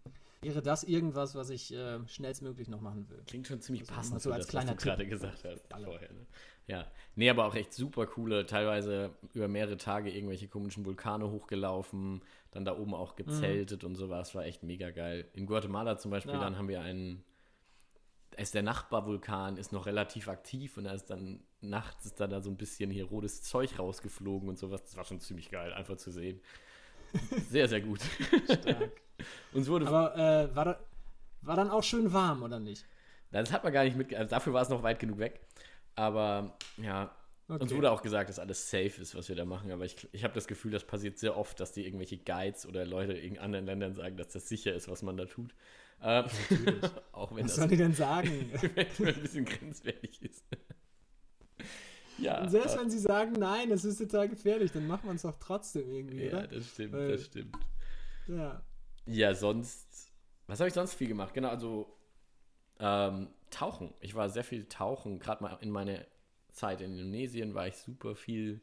wäre 0.45 0.63
das 0.63 0.85
irgendwas, 0.85 1.35
was 1.35 1.51
ich 1.51 1.73
äh, 1.73 2.07
schnellstmöglich 2.07 2.69
noch 2.69 2.81
machen 2.81 3.09
will. 3.09 3.23
Klingt 3.27 3.47
schon 3.47 3.61
ziemlich 3.61 3.83
Also 3.83 3.95
passend 3.95 4.23
so 4.23 4.33
als 4.33 4.47
das, 4.47 4.55
was 4.55 4.65
du 4.65 4.75
kleiner 4.75 4.77
gerade 4.77 5.07
gesagt 5.07 5.45
hast 5.45 5.67
vorher. 5.71 6.13
Ne? 6.13 6.27
Ja, 6.67 6.91
nee, 7.15 7.29
aber 7.29 7.45
auch 7.47 7.55
echt 7.55 7.75
super 7.75 8.07
coole, 8.07 8.47
teilweise 8.47 9.11
über 9.35 9.49
mehrere 9.49 9.77
Tage 9.77 10.11
irgendwelche 10.11 10.49
komischen 10.49 10.85
Vulkane 10.87 11.31
hochgelaufen, 11.31 12.23
dann 12.53 12.65
da 12.65 12.77
oben 12.77 12.95
auch 12.95 13.17
gezeltet 13.17 13.85
und 13.85 13.97
sowas, 13.97 14.35
war 14.35 14.45
echt 14.47 14.63
mega 14.63 14.91
geil. 14.91 15.29
In 15.35 15.47
Guatemala 15.47 15.99
zum 15.99 16.11
Beispiel, 16.11 16.35
Ja. 16.35 16.41
dann 16.41 16.57
haben 16.57 16.69
wir 16.69 16.81
einen, 16.81 17.23
ist 18.39 18.55
der 18.55 18.63
Nachbarvulkan, 18.63 19.59
ist 19.59 19.73
noch 19.73 19.87
relativ 19.87 20.29
aktiv 20.29 20.77
und 20.79 20.85
da 20.85 20.93
ist 20.93 21.11
dann 21.11 21.43
nachts 21.61 22.07
ist 22.07 22.21
da, 22.21 22.27
da 22.27 22.41
so 22.41 22.51
ein 22.51 22.57
bisschen 22.57 22.91
hier 22.91 23.05
rotes 23.07 23.43
Zeug 23.43 23.79
rausgeflogen 23.79 24.49
und 24.49 24.59
sowas. 24.59 24.83
Das 24.85 24.97
war 24.97 25.05
schon 25.05 25.21
ziemlich 25.21 25.51
geil, 25.51 25.73
einfach 25.73 25.97
zu 25.97 26.11
sehen. 26.11 26.41
Sehr, 27.49 27.69
sehr 27.69 27.81
gut. 27.81 28.01
Stark. 28.45 28.91
Uns 29.53 29.69
wurde 29.69 29.87
Aber 29.87 30.17
äh, 30.17 30.55
war, 30.57 30.65
da, 30.65 30.81
war 31.43 31.57
dann 31.57 31.71
auch 31.71 31.83
schön 31.83 32.13
warm, 32.13 32.43
oder 32.43 32.59
nicht? 32.61 32.85
Das 33.31 33.53
hat 33.53 33.65
man 33.65 33.73
gar 33.73 33.85
nicht 33.85 33.97
mit, 33.97 34.15
also 34.15 34.31
dafür 34.31 34.53
war 34.53 34.63
es 34.63 34.69
noch 34.69 34.83
weit 34.83 34.99
genug 35.01 35.19
weg. 35.19 35.41
Aber 35.97 36.57
ja, 36.77 37.15
Uns 37.49 37.63
Okay. 37.63 37.77
wurde 37.77 37.91
auch 37.91 38.01
gesagt, 38.03 38.29
dass 38.31 38.39
alles 38.39 38.71
safe 38.71 39.01
ist, 39.03 39.15
was 39.15 39.29
wir 39.29 39.37
da 39.37 39.45
machen, 39.45 39.71
aber 39.71 39.85
ich, 39.85 40.09
ich 40.13 40.25
habe 40.25 40.33
das 40.35 40.47
Gefühl, 40.47 40.71
das 40.73 40.85
passiert 40.85 41.19
sehr 41.19 41.37
oft, 41.37 41.61
dass 41.61 41.73
die 41.73 41.85
irgendwelche 41.85 42.17
Guides 42.19 42.67
oder 42.67 42.85
Leute 42.87 43.13
in 43.13 43.39
anderen 43.39 43.67
Ländern 43.67 43.95
sagen, 43.95 44.17
dass 44.17 44.29
das 44.29 44.49
sicher 44.49 44.73
ist, 44.75 44.89
was 44.89 45.03
man 45.03 45.17
da 45.17 45.27
tut. 45.27 45.55
Ähm, 46.03 46.25
auch 47.13 47.35
wenn 47.35 47.45
Was 47.45 47.53
das 47.53 47.57
soll 47.57 47.69
die 47.69 47.77
denn 47.77 47.93
sagen? 47.95 48.51
eventuell 48.63 49.15
ein 49.15 49.21
bisschen 49.23 49.45
grenzwertig 49.45 50.23
ist. 50.23 50.45
ja, 52.19 52.41
Und 52.43 52.51
selbst 52.51 52.77
äh, 52.77 52.81
wenn 52.81 52.91
sie 52.91 52.99
sagen, 52.99 53.33
nein, 53.33 53.71
es 53.71 53.85
ist 53.85 53.99
total 53.99 54.29
gefährlich, 54.29 54.73
dann 54.73 54.87
macht 54.87 55.05
man 55.05 55.17
es 55.17 55.23
doch 55.23 55.37
trotzdem 55.39 55.89
irgendwie, 55.93 56.25
ja, 56.25 56.39
oder? 56.39 56.47
das 56.49 56.71
stimmt, 56.71 56.93
Weil- 56.95 57.09
das 57.13 57.25
stimmt. 57.27 57.57
Ja. 58.27 58.63
Ja, 59.07 59.35
sonst, 59.35 60.13
was 60.47 60.61
habe 60.61 60.69
ich 60.69 60.75
sonst 60.75 60.95
viel 60.95 61.09
gemacht? 61.09 61.35
Genau, 61.35 61.49
also 61.49 61.97
ähm, 62.79 63.29
Tauchen. 63.51 63.95
Ich 64.01 64.15
war 64.15 64.29
sehr 64.31 64.45
viel 64.45 64.67
tauchen, 64.67 65.19
gerade 65.19 65.43
mal 65.43 65.59
in 65.61 65.71
meiner 65.71 66.05
Zeit 66.51 66.81
in 66.81 66.93
Indonesien 66.93 67.55
war 67.55 67.67
ich 67.69 67.77
super 67.77 68.15
viel 68.15 68.61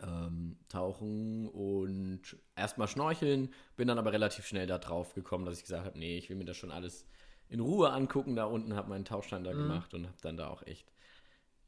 ähm, 0.00 0.58
tauchen 0.68 1.48
und 1.48 2.36
erstmal 2.56 2.88
schnorcheln, 2.88 3.52
bin 3.76 3.88
dann 3.88 3.98
aber 3.98 4.12
relativ 4.12 4.46
schnell 4.46 4.66
da 4.66 4.78
drauf 4.78 5.14
gekommen, 5.14 5.44
dass 5.44 5.56
ich 5.58 5.62
gesagt 5.62 5.86
habe, 5.86 5.98
nee, 5.98 6.16
ich 6.16 6.28
will 6.28 6.36
mir 6.36 6.44
das 6.44 6.56
schon 6.56 6.70
alles 6.70 7.06
in 7.48 7.60
Ruhe 7.60 7.90
angucken 7.90 8.36
da 8.36 8.44
unten, 8.44 8.74
habe 8.74 8.90
meinen 8.90 9.04
Tauchschein 9.04 9.44
da 9.44 9.52
gemacht 9.52 9.92
und 9.94 10.06
habe 10.06 10.16
dann 10.22 10.36
da 10.36 10.48
auch 10.48 10.62
echt 10.66 10.92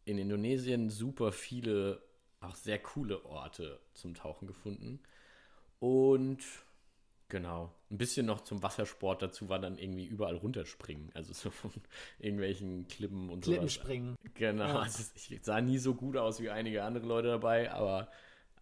in 0.05 0.19
Indonesien 0.19 0.91
super 0.91 1.33
viele, 1.33 2.03
auch 2.41 2.55
sehr 2.55 2.79
coole 2.79 3.25
Orte 3.25 3.81
zum 3.95 4.15
Tauchen 4.15 4.47
gefunden. 4.47 5.01
Und 5.81 6.43
genau, 7.33 7.73
ein 7.91 7.97
bisschen 7.99 8.27
noch 8.27 8.43
zum 8.43 8.63
Wassersport 8.63 9.23
dazu 9.23 9.49
war 9.49 9.59
dann 9.59 9.79
irgendwie 9.79 10.05
überall 10.05 10.37
runterspringen, 10.37 11.11
also 11.15 11.33
so 11.33 11.51
von 11.51 11.71
irgendwelchen 12.21 12.87
Klippen 12.89 13.31
und 13.31 13.45
sowas. 13.45 13.55
Klippenspringen. 13.57 14.17
Genau, 14.35 14.69
Ja. 14.69 14.79
also 14.81 15.03
ich 15.17 15.41
sah 15.43 15.61
nie 15.61 15.79
so 15.79 15.95
gut 15.95 16.17
aus 16.17 16.41
wie 16.41 16.51
einige 16.51 16.85
andere 16.85 17.07
Leute 17.07 17.29
dabei, 17.29 17.73
aber 17.73 18.09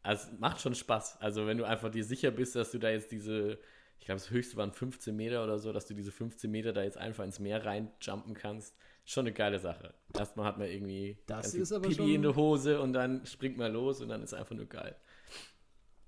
es 0.05 0.31
macht 0.39 0.61
schon 0.61 0.75
Spaß. 0.75 1.21
Also 1.21 1.47
wenn 1.47 1.59
du 1.59 1.65
einfach 1.65 1.91
dir 1.91 2.05
sicher 2.05 2.31
bist, 2.31 2.55
dass 2.57 2.71
du 2.71 2.79
da 2.79 2.91
jetzt 2.91 3.11
diese, 3.13 3.59
ich 3.99 4.07
glaube 4.07 4.21
das 4.21 4.31
höchste 4.31 4.57
waren 4.57 4.73
15 4.73 5.15
Meter 5.15 5.43
oder 5.45 5.59
so, 5.59 5.73
dass 5.73 5.87
du 5.87 5.95
diese 5.95 6.13
15 6.13 6.51
Meter 6.51 6.73
da 6.73 6.83
jetzt 6.85 6.97
einfach 6.97 7.25
ins 7.25 7.39
Meer 7.41 7.65
reinjumpen 7.67 8.35
kannst, 8.35 8.75
schon 9.05 9.27
eine 9.27 9.33
geile 9.35 9.59
Sache. 9.59 9.93
Erstmal 10.17 10.47
hat 10.47 10.59
man 10.59 10.69
irgendwie 10.69 11.19
Das 11.27 11.55
ist 11.55 11.73
aber 11.73 11.83
Pipi 11.89 11.95
schon- 11.97 12.09
in 12.15 12.23
der 12.23 12.37
Hose 12.37 12.81
und 12.81 12.93
dann 12.93 13.27
springt 13.27 13.57
man 13.59 13.73
los 13.73 14.01
und 14.01 14.09
dann 14.11 14.23
ist 14.23 14.33
einfach 14.33 14.55
nur 14.55 14.67
geil. 14.67 14.95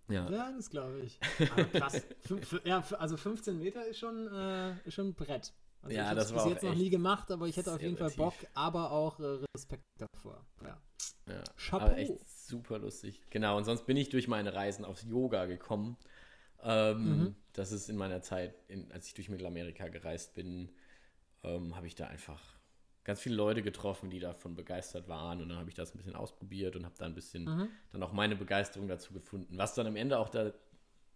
Ja, 0.08 0.28
Ja, 0.30 0.52
das 0.52 0.68
glaube 0.70 1.00
ich. 1.00 1.18
Aber 1.52 1.64
krass. 1.64 2.02
Fün- 2.26 2.42
fün- 2.44 2.66
ja, 2.68 2.84
also 2.98 3.16
15 3.16 3.58
Meter 3.58 3.86
ist 3.86 3.98
schon, 3.98 4.26
äh, 4.32 4.74
ist 4.84 4.94
schon 4.94 5.08
ein 5.08 5.14
Brett. 5.14 5.52
Also 5.82 5.96
Ja, 5.96 6.02
ich 6.02 6.08
habe 6.08 6.20
das 6.20 6.32
bis 6.32 6.44
jetzt 6.46 6.62
noch 6.62 6.74
nie 6.74 6.90
gemacht, 6.90 7.30
aber 7.30 7.46
ich 7.46 7.56
hätte 7.56 7.72
auf 7.72 7.80
jeden 7.82 7.96
Fall 7.96 8.10
Bock, 8.10 8.34
aber 8.54 8.90
auch 8.92 9.18
äh, 9.20 9.38
Respekt 9.56 9.82
davor. 9.98 10.44
Ja. 10.62 10.80
Ja, 11.28 11.42
Chapeau. 11.56 11.86
aber 11.86 11.98
echt 11.98 12.28
super 12.28 12.78
lustig. 12.78 13.20
Genau, 13.30 13.56
und 13.56 13.64
sonst 13.64 13.86
bin 13.86 13.96
ich 13.96 14.08
durch 14.10 14.28
meine 14.28 14.54
Reisen 14.54 14.84
aufs 14.84 15.04
Yoga 15.04 15.46
gekommen. 15.46 15.96
Ähm, 16.62 17.18
Mhm. 17.18 17.34
Das 17.54 17.70
ist 17.70 17.90
in 17.90 17.96
meiner 17.96 18.22
Zeit, 18.22 18.54
in, 18.68 18.90
als 18.92 19.06
ich 19.08 19.14
durch 19.14 19.28
Mittelamerika 19.28 19.88
gereist 19.88 20.34
bin, 20.34 20.70
ähm, 21.42 21.76
habe 21.76 21.86
ich 21.86 21.94
da 21.94 22.06
einfach 22.06 22.40
ganz 23.04 23.20
viele 23.20 23.34
Leute 23.34 23.62
getroffen, 23.62 24.10
die 24.10 24.20
davon 24.20 24.54
begeistert 24.54 25.08
waren. 25.08 25.40
Und 25.42 25.48
dann 25.48 25.58
habe 25.58 25.68
ich 25.68 25.74
das 25.74 25.94
ein 25.94 25.98
bisschen 25.98 26.14
ausprobiert 26.14 26.76
und 26.76 26.84
habe 26.84 26.94
da 26.98 27.04
ein 27.06 27.14
bisschen 27.14 27.44
Mhm. 27.44 27.68
dann 27.92 28.02
auch 28.02 28.12
meine 28.12 28.36
Begeisterung 28.36 28.88
dazu 28.88 29.12
gefunden. 29.12 29.58
Was 29.58 29.74
dann 29.74 29.86
am 29.86 29.96
Ende 29.96 30.18
auch 30.18 30.28
da 30.28 30.52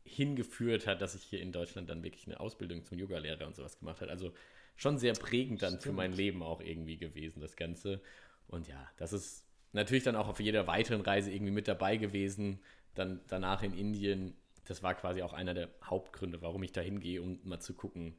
hingeführt 0.04 0.86
hat, 0.86 1.02
dass 1.02 1.14
ich 1.14 1.22
hier 1.22 1.40
in 1.40 1.52
Deutschland 1.52 1.90
dann 1.90 2.02
wirklich 2.02 2.26
eine 2.26 2.38
Ausbildung 2.40 2.84
zum 2.84 2.98
Yogalehrer 2.98 3.46
und 3.46 3.56
sowas 3.56 3.78
gemacht 3.78 4.00
habe. 4.00 4.10
Also 4.10 4.32
schon 4.76 4.98
sehr 4.98 5.14
prägend 5.14 5.62
dann 5.62 5.74
für 5.74 5.80
Stimmt. 5.80 5.96
mein 5.96 6.12
Leben 6.12 6.42
auch 6.42 6.60
irgendwie 6.60 6.96
gewesen, 6.96 7.40
das 7.40 7.56
Ganze. 7.56 8.00
Und 8.46 8.68
ja, 8.68 8.88
das 8.98 9.12
ist 9.12 9.44
natürlich 9.72 10.04
dann 10.04 10.16
auch 10.16 10.28
auf 10.28 10.38
jeder 10.40 10.66
weiteren 10.66 11.00
Reise 11.00 11.32
irgendwie 11.32 11.52
mit 11.52 11.66
dabei 11.66 11.96
gewesen. 11.96 12.60
Dann 12.94 13.20
danach 13.28 13.62
in 13.62 13.74
Indien, 13.74 14.36
das 14.64 14.82
war 14.82 14.94
quasi 14.94 15.22
auch 15.22 15.32
einer 15.32 15.54
der 15.54 15.68
Hauptgründe, 15.84 16.40
warum 16.40 16.62
ich 16.62 16.72
da 16.72 16.80
hingehe, 16.80 17.20
um 17.20 17.40
mal 17.44 17.60
zu 17.60 17.74
gucken, 17.74 18.16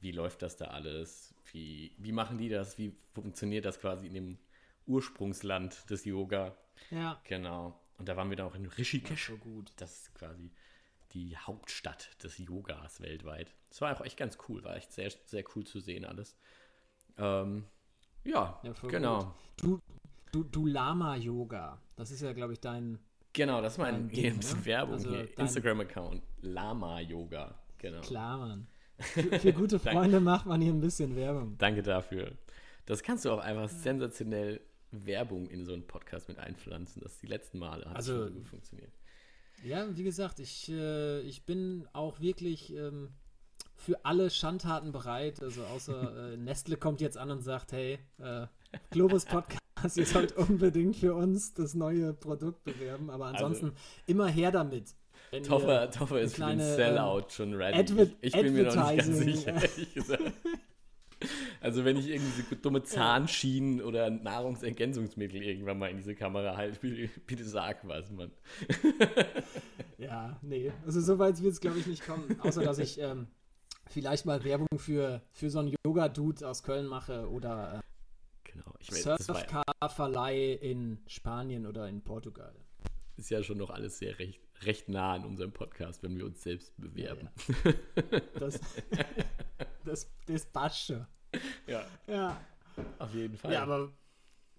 wie 0.00 0.12
läuft 0.12 0.42
das 0.42 0.56
da 0.56 0.66
alles, 0.66 1.34
wie, 1.52 1.92
wie 1.98 2.12
machen 2.12 2.38
die 2.38 2.48
das, 2.48 2.78
wie 2.78 2.94
funktioniert 3.14 3.64
das 3.64 3.80
quasi 3.80 4.06
in 4.06 4.14
dem 4.14 4.38
Ursprungsland 4.86 5.88
des 5.90 6.04
Yoga. 6.04 6.56
Ja, 6.90 7.20
Genau. 7.24 7.78
Und 7.98 8.08
da 8.08 8.16
waren 8.16 8.30
wir 8.30 8.36
dann 8.36 8.46
auch 8.46 8.54
in 8.54 8.66
Rishikesh. 8.66 9.26
so 9.26 9.36
gut. 9.36 9.72
Das 9.76 10.02
ist 10.02 10.14
quasi 10.14 10.52
die 11.12 11.36
Hauptstadt 11.36 12.22
des 12.22 12.38
Yogas 12.38 13.00
weltweit. 13.00 13.52
Das 13.70 13.80
war 13.80 13.96
auch 13.96 14.04
echt 14.04 14.16
ganz 14.16 14.38
cool, 14.48 14.62
war 14.62 14.76
echt 14.76 14.92
sehr, 14.92 15.10
sehr 15.26 15.42
cool 15.56 15.64
zu 15.66 15.80
sehen 15.80 16.04
alles. 16.04 16.36
Ähm, 17.16 17.64
ja, 18.24 18.60
Ja, 18.62 18.72
genau. 18.86 19.34
Du, 19.56 19.80
du, 20.30 20.44
du 20.44 20.66
Lama-Yoga. 20.66 21.82
Das 21.96 22.12
ist 22.12 22.20
ja, 22.20 22.32
glaube 22.32 22.52
ich, 22.52 22.60
dein. 22.60 23.00
Genau, 23.32 23.60
das 23.60 23.72
ist 23.74 23.78
mein 23.78 24.08
Ding, 24.08 24.38
ne? 24.38 24.64
Werbung 24.64 24.94
Also 24.94 25.10
hier. 25.10 25.38
Instagram-Account. 25.38 26.22
Lama 26.42 27.00
Yoga. 27.00 27.58
Genau. 27.78 28.00
Klar, 28.00 28.38
Mann. 28.38 28.68
Für, 28.98 29.22
für 29.38 29.52
gute 29.52 29.78
Freunde 29.78 30.20
macht 30.20 30.46
man 30.46 30.60
hier 30.60 30.72
ein 30.72 30.80
bisschen 30.80 31.14
Werbung. 31.16 31.56
Danke 31.58 31.82
dafür. 31.82 32.32
Das 32.86 33.02
kannst 33.02 33.24
du 33.24 33.30
auch 33.30 33.38
einfach 33.38 33.68
sensationell 33.68 34.60
Werbung 34.90 35.46
in 35.48 35.64
so 35.64 35.72
einen 35.72 35.86
Podcast 35.86 36.28
mit 36.28 36.38
einpflanzen. 36.38 37.02
Das 37.02 37.18
die 37.18 37.26
letzten 37.26 37.58
Male 37.58 37.84
hat 37.88 37.96
Also- 37.96 38.24
schon 38.24 38.34
gut 38.34 38.48
funktioniert. 38.48 38.92
Ja, 39.64 39.86
wie 39.96 40.04
gesagt, 40.04 40.38
ich, 40.38 40.70
äh, 40.70 41.20
ich 41.22 41.44
bin 41.44 41.88
auch 41.92 42.20
wirklich 42.20 42.72
ähm, 42.74 43.08
für 43.74 44.04
alle 44.04 44.30
Schandtaten 44.30 44.92
bereit. 44.92 45.42
Also 45.42 45.64
außer 45.64 46.32
äh, 46.32 46.36
Nestle 46.36 46.76
kommt 46.76 47.00
jetzt 47.00 47.16
an 47.18 47.30
und 47.30 47.42
sagt, 47.42 47.72
hey, 47.72 47.98
äh, 48.18 48.46
Globus 48.90 49.24
Podcast, 49.24 49.96
ihr 49.96 50.06
sollt 50.06 50.32
unbedingt 50.36 50.96
für 50.96 51.14
uns 51.14 51.54
das 51.54 51.74
neue 51.74 52.14
Produkt 52.14 52.62
bewerben. 52.64 53.10
Aber 53.10 53.26
ansonsten 53.26 53.72
immer 54.06 54.28
her 54.28 54.52
damit. 54.52 54.94
Wenn 55.30 55.42
Toffer, 55.42 55.90
Toffer 55.90 56.20
ist 56.20 56.34
für 56.36 56.40
den 56.42 56.58
kleine, 56.58 56.74
Sellout 56.76 57.24
schon 57.30 57.54
ready. 57.54 57.78
Adver- 57.78 58.10
ich, 58.20 58.34
ich 58.34 58.42
bin 58.42 58.54
mir 58.54 58.64
noch 58.64 58.90
nicht 58.92 58.98
ganz 59.04 59.18
sicher, 59.18 59.54
ehrlich 59.54 59.94
gesagt. 59.94 60.32
Also 61.60 61.84
wenn 61.84 61.96
ich 61.96 62.08
irgendwie 62.08 62.42
so 62.42 62.54
dumme 62.54 62.82
Zahnschienen 62.84 63.82
oder 63.82 64.08
Nahrungsergänzungsmittel 64.08 65.42
irgendwann 65.42 65.78
mal 65.78 65.90
in 65.90 65.96
diese 65.96 66.14
Kamera 66.14 66.56
halte, 66.56 66.78
bitte, 66.80 67.08
bitte 67.26 67.44
sag 67.44 67.86
was, 67.86 68.10
Mann. 68.10 68.30
Ja, 69.98 70.38
nee. 70.42 70.70
Also 70.86 71.00
so 71.00 71.18
weit 71.18 71.42
wird 71.42 71.52
es, 71.54 71.60
glaube 71.60 71.78
ich, 71.80 71.86
nicht 71.86 72.06
kommen. 72.06 72.38
Außer, 72.40 72.62
dass 72.62 72.78
ich 72.78 73.00
ähm, 73.00 73.26
vielleicht 73.88 74.26
mal 74.26 74.44
Werbung 74.44 74.68
für, 74.76 75.22
für 75.32 75.50
so 75.50 75.58
einen 75.58 75.74
Yoga-Dude 75.84 76.46
aus 76.48 76.62
Köln 76.62 76.86
mache 76.86 77.28
oder 77.28 77.80
Genau. 78.44 78.72
Ich 78.78 78.90
äh, 78.92 79.06
war, 79.06 79.18
Surfcar-Verleih 79.18 80.52
in 80.54 80.98
Spanien 81.08 81.66
oder 81.66 81.88
in 81.88 82.00
Portugal. 82.02 82.54
ist 83.16 83.30
ja 83.30 83.42
schon 83.42 83.58
noch 83.58 83.70
alles 83.70 83.98
sehr 83.98 84.18
recht, 84.20 84.40
recht 84.62 84.88
nah 84.88 85.14
an 85.14 85.24
unserem 85.24 85.52
Podcast, 85.52 86.02
wenn 86.02 86.16
wir 86.16 86.24
uns 86.26 86.42
selbst 86.42 86.72
bewerben. 86.76 87.28
Das, 88.38 88.60
das, 89.84 90.10
das 90.26 90.46
passt 90.46 90.86
schon. 90.86 91.06
Ja, 91.66 91.84
Ja. 92.06 92.40
auf 92.98 93.14
jeden 93.14 93.36
Fall. 93.36 93.52
ja, 93.52 93.62
aber 93.62 93.90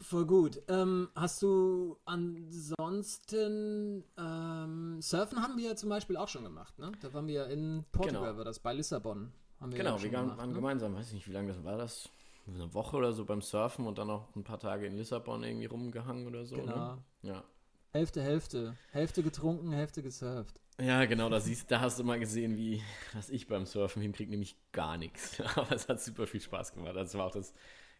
voll 0.01 0.25
gut. 0.25 0.61
Ähm, 0.67 1.09
hast 1.15 1.41
du 1.41 1.97
ansonsten 2.05 4.03
ähm, 4.17 5.01
Surfen 5.01 5.41
haben 5.41 5.57
wir 5.57 5.69
ja 5.69 5.75
zum 5.75 5.89
Beispiel 5.89 6.17
auch 6.17 6.27
schon 6.27 6.43
gemacht, 6.43 6.77
ne? 6.79 6.91
Da 7.01 7.13
waren 7.13 7.27
wir 7.27 7.33
ja 7.33 7.43
in 7.45 7.83
Portugal, 7.91 8.21
Genau. 8.27 8.37
war 8.37 8.45
das 8.45 8.59
bei 8.59 8.73
Lissabon. 8.73 9.31
Haben 9.59 9.71
wir 9.71 9.77
ja 9.79 9.83
Genau, 9.83 9.95
auch 9.97 10.03
wir 10.03 10.13
waren, 10.13 10.29
gemacht, 10.29 10.47
ne? 10.47 10.53
gemeinsam, 10.53 10.95
weiß 10.95 11.07
ich 11.07 11.13
nicht, 11.15 11.27
wie 11.27 11.33
lange 11.33 11.53
das 11.53 11.63
war 11.63 11.77
das? 11.77 12.09
Eine 12.47 12.73
Woche 12.73 12.97
oder 12.97 13.11
so 13.13 13.25
beim 13.25 13.41
Surfen 13.41 13.85
und 13.85 13.97
dann 13.97 14.07
noch 14.07 14.35
ein 14.35 14.43
paar 14.43 14.59
Tage 14.59 14.87
in 14.87 14.95
Lissabon 14.95 15.43
irgendwie 15.43 15.67
rumgehangen 15.67 16.25
oder 16.27 16.45
so. 16.45 16.55
Genau. 16.55 16.95
Ne? 16.95 17.03
Ja. 17.23 17.43
Hälfte, 17.91 18.21
Hälfte. 18.21 18.75
Hälfte 18.91 19.23
getrunken, 19.23 19.71
Hälfte 19.71 20.03
gesurft. 20.03 20.59
Ja, 20.79 21.03
genau, 21.05 21.27
da, 21.29 21.39
siehst, 21.39 21.69
da 21.71 21.81
hast 21.81 21.99
du 21.99 22.03
mal 22.03 22.19
gesehen, 22.19 22.55
wie 22.55 22.81
was 23.13 23.29
ich 23.29 23.47
beim 23.47 23.65
Surfen 23.65 24.01
hinkriege, 24.01 24.29
nämlich 24.31 24.55
gar 24.71 24.97
nichts. 24.97 25.41
Aber 25.55 25.71
es 25.71 25.89
hat 25.89 26.01
super 26.01 26.27
viel 26.27 26.41
Spaß 26.41 26.73
gemacht. 26.73 26.95
Also 26.95 27.01
es 27.01 27.15
war 27.15 27.25
auch 27.25 27.31
das 27.31 27.53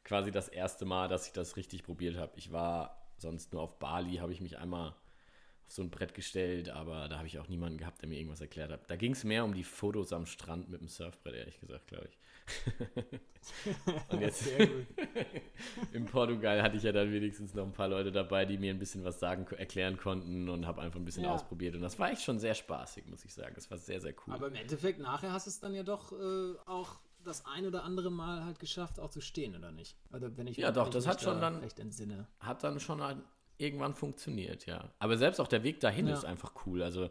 quasi 0.03 0.31
das 0.31 0.47
erste 0.47 0.85
Mal, 0.85 1.07
dass 1.07 1.27
ich 1.27 1.33
das 1.33 1.57
richtig 1.57 1.83
probiert 1.83 2.17
habe. 2.17 2.31
Ich 2.35 2.51
war 2.51 3.01
sonst 3.17 3.51
nur 3.51 3.63
auf 3.63 3.79
Bali, 3.79 4.17
habe 4.17 4.31
ich 4.31 4.41
mich 4.41 4.57
einmal 4.57 4.95
auf 5.69 5.73
so 5.75 5.83
ein 5.83 5.91
Brett 5.91 6.15
gestellt, 6.15 6.69
aber 6.69 7.07
da 7.09 7.17
habe 7.17 7.27
ich 7.27 7.37
auch 7.37 7.47
niemanden 7.47 7.77
gehabt, 7.77 8.01
der 8.01 8.09
mir 8.09 8.17
irgendwas 8.17 8.41
erklärt 8.41 8.71
hat. 8.71 8.89
Da 8.89 8.95
ging 8.95 9.11
es 9.11 9.23
mehr 9.23 9.45
um 9.45 9.53
die 9.53 9.63
Fotos 9.63 10.11
am 10.13 10.25
Strand 10.25 10.67
mit 10.67 10.81
dem 10.81 10.87
Surfbrett, 10.87 11.35
ehrlich 11.35 11.59
gesagt, 11.59 11.85
glaube 11.87 12.07
ich. 12.09 12.17
Und 14.09 14.21
jetzt 14.21 14.47
in 15.93 16.05
Portugal 16.05 16.63
hatte 16.63 16.77
ich 16.77 16.83
ja 16.83 16.91
dann 16.91 17.11
wenigstens 17.11 17.53
noch 17.53 17.65
ein 17.65 17.71
paar 17.71 17.87
Leute 17.87 18.11
dabei, 18.11 18.45
die 18.45 18.57
mir 18.57 18.73
ein 18.73 18.79
bisschen 18.79 19.03
was 19.03 19.19
sagen, 19.19 19.45
erklären 19.57 19.97
konnten 19.97 20.49
und 20.49 20.65
habe 20.65 20.81
einfach 20.81 20.99
ein 20.99 21.05
bisschen 21.05 21.23
Ja. 21.25 21.31
ausprobiert. 21.35 21.75
Und 21.75 21.81
das 21.81 21.99
war 21.99 22.11
echt 22.11 22.23
schon 22.23 22.39
sehr 22.39 22.55
spaßig, 22.55 23.05
muss 23.07 23.23
ich 23.23 23.33
sagen. 23.33 23.53
Das 23.53 23.69
war 23.69 23.77
sehr, 23.77 24.01
sehr 24.01 24.13
cool. 24.25 24.33
Aber 24.33 24.47
im 24.47 24.55
Endeffekt, 24.55 24.99
nachher 24.99 25.31
hast 25.31 25.45
du 25.45 25.51
es 25.51 25.59
dann 25.59 25.75
ja 25.75 25.83
doch 25.83 26.11
äh, 26.13 26.55
auch 26.65 26.99
das 27.23 27.45
ein 27.45 27.67
oder 27.67 27.83
andere 27.83 28.09
Mal 28.09 28.43
halt 28.43 28.57
geschafft, 28.59 28.99
auch 28.99 29.11
zu 29.11 29.21
stehen, 29.21 29.55
oder 29.55 29.71
nicht? 29.71 29.95
Oder 30.11 30.35
wenn 30.35 30.47
ich 30.47 30.57
Ja, 30.57 30.71
doch, 30.71 30.89
das 30.89 31.05
hat 31.05 31.21
schon 31.21 31.35
da 31.39 31.51
dann- 31.51 31.59
recht 31.59 31.77
entsinne. 31.79 32.27
hat 32.39 32.63
dann 32.63 32.79
schon 32.79 33.03
halt 33.03 33.17
irgendwann 33.59 33.93
funktioniert, 33.95 34.65
ja. 34.65 34.91
Aber 34.99 35.17
selbst 35.17 35.39
auch 35.39 35.47
der 35.47 35.63
Weg 35.63 35.79
dahin 35.79 36.07
Ja. 36.07 36.13
ist 36.13 36.25
einfach 36.25 36.53
cool. 36.65 36.81
Also 36.81 37.09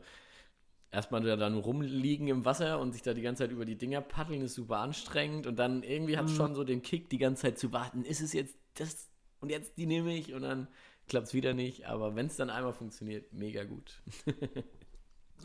erstmal 0.91 1.23
da 1.23 1.37
dann 1.37 1.55
rumliegen 1.59 2.29
im 2.29 2.45
Wasser 2.45 2.81
und 2.81 2.93
sich 2.93 3.03
da 3.03 3.15
die 3.15 3.23
ganze 3.23 3.45
Zeit 3.45 3.53
über 3.53 3.65
die 3.65 3.77
Dinger 3.77 4.01
paddeln, 4.01 4.43
ist 4.43 4.55
super 4.55 4.79
anstrengend. 4.79 5.47
Und 5.47 5.57
dann 5.59 5.83
irgendwie 5.83 6.15
Mhm. 6.15 6.19
hat 6.19 6.27
es 6.27 6.37
schon 6.37 6.55
so 6.55 6.65
den 6.65 6.83
Kick, 6.83 7.11
die 7.11 7.19
ganze 7.19 7.43
Zeit 7.43 7.59
zu 7.59 7.73
warten, 7.73 8.05
ist 8.05 8.21
es 8.21 8.33
jetzt 8.33 8.57
das 8.75 9.09
und 9.41 9.51
jetzt 9.51 9.77
die 9.79 9.87
nehme 9.87 10.17
ich 10.17 10.35
und 10.35 10.43
dann 10.43 10.69
klappt 11.09 11.29
es 11.29 11.35
wieder 11.35 11.55
nicht, 11.55 11.87
aber 11.87 12.17
wenn 12.17 12.27
es 12.27 12.37
dann 12.37 12.51
einmal 12.51 12.73
funktioniert, 12.73 13.33
mega 13.33 13.65
gut. 13.65 14.03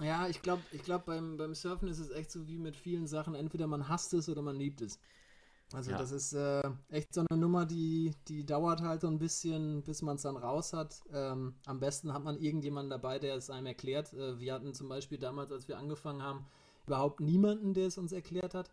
Ja, 0.01 0.27
ich 0.27 0.41
glaube, 0.41 0.63
ich 0.71 0.81
glaub, 0.83 1.05
beim, 1.05 1.37
beim 1.37 1.53
Surfen 1.53 1.87
ist 1.87 1.99
es 1.99 2.09
echt 2.09 2.31
so 2.31 2.47
wie 2.47 2.57
mit 2.57 2.75
vielen 2.75 3.05
Sachen, 3.05 3.35
entweder 3.35 3.67
man 3.67 3.87
hasst 3.89 4.13
es 4.15 4.27
oder 4.27 4.41
man 4.41 4.55
liebt 4.55 4.81
es. 4.81 4.99
Also 5.73 5.91
Ja. 5.91 5.97
das 5.97 6.11
ist 6.11 6.33
äh, 6.33 6.61
echt 6.89 7.13
so 7.13 7.25
eine 7.27 7.39
Nummer, 7.39 7.65
die, 7.65 8.13
die 8.27 8.45
dauert 8.45 8.81
halt 8.81 9.01
so 9.01 9.07
ein 9.07 9.17
bisschen, 9.17 9.81
bis 9.83 10.03
man 10.03 10.17
es 10.17 10.21
dann 10.21 10.37
raus 10.37 10.71
hat. 10.71 11.01
Ähm, 11.11 11.55
am 11.65 11.79
besten 11.79 12.13
hat 12.13 12.23
man 12.23 12.37
irgendjemanden 12.37 12.91
dabei, 12.91 13.17
der 13.17 13.35
es 13.35 13.49
einem 13.49 13.65
erklärt. 13.65 14.13
Äh, 14.13 14.39
wir 14.39 14.53
hatten 14.53 14.75
zum 14.75 14.87
Beispiel 14.87 15.17
damals, 15.17 15.51
als 15.51 15.67
wir 15.67 15.79
angefangen 15.79 16.21
haben, 16.21 16.45
überhaupt 16.85 17.21
niemanden, 17.21 17.73
der 17.73 17.87
es 17.87 17.97
uns 17.97 18.11
erklärt 18.11 18.53
hat. 18.53 18.71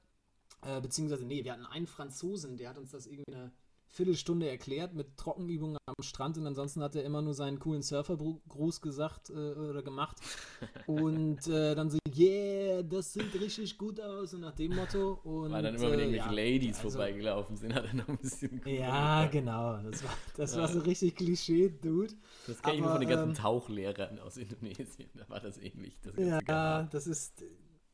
Äh, 0.62 0.82
beziehungsweise, 0.82 1.24
nee, 1.24 1.42
wir 1.42 1.54
hatten 1.54 1.64
einen 1.64 1.86
Franzosen, 1.86 2.58
der 2.58 2.68
hat 2.68 2.78
uns 2.78 2.90
das 2.90 3.06
irgendwie 3.06 3.34
eine 3.34 3.50
Viertelstunde 3.92 4.48
erklärt 4.48 4.94
mit 4.94 5.16
Trockenübungen 5.16 5.76
am 5.84 5.94
Strand 6.00 6.38
und 6.38 6.46
ansonsten 6.46 6.80
hat 6.82 6.94
er 6.94 7.02
immer 7.04 7.22
nur 7.22 7.34
seinen 7.34 7.58
coolen 7.58 7.82
Surfergruß 7.82 8.80
gesagt 8.80 9.30
äh, 9.30 9.32
oder 9.32 9.82
gemacht. 9.82 10.16
Und 10.86 11.46
äh, 11.48 11.74
dann 11.74 11.90
so, 11.90 11.98
yeah, 12.16 12.82
das 12.82 13.12
sieht 13.12 13.34
richtig 13.40 13.76
gut 13.78 14.00
aus 14.00 14.32
und 14.34 14.40
nach 14.42 14.54
dem 14.54 14.74
Motto. 14.76 15.14
Und, 15.24 15.50
Weil 15.52 15.62
dann 15.62 15.74
immer, 15.74 15.90
wenn 15.90 15.98
äh, 15.98 16.02
irgendwelche 16.04 16.26
ja, 16.26 16.30
Ladies 16.52 16.76
also- 16.78 16.90
vorbeigelaufen 16.90 17.56
sind, 17.56 17.74
hat 17.74 17.84
er 17.86 17.94
noch 17.94 18.08
ein 18.08 18.18
bisschen. 18.18 18.60
Ja, 18.64 19.26
genau. 19.26 19.78
Das 19.82 20.04
war, 20.04 20.10
das 20.36 20.54
war 20.56 20.62
Ja. 20.62 20.68
so 20.68 20.80
richtig 20.80 21.16
Klischee-Dude. 21.16 22.14
Das 22.46 22.62
kenne 22.62 22.76
ich 22.76 22.80
nur 22.82 22.90
von 22.92 23.00
den 23.00 23.08
ganzen 23.08 23.28
ähm, 23.30 23.34
Tauchlehrern 23.34 24.18
aus 24.20 24.36
Indonesien. 24.36 25.10
Da 25.14 25.28
war 25.28 25.40
das 25.40 25.58
ähnlich. 25.58 25.98
Das 26.02 26.14
Ja, 26.16 26.82
das 26.84 27.06
ist, 27.06 27.44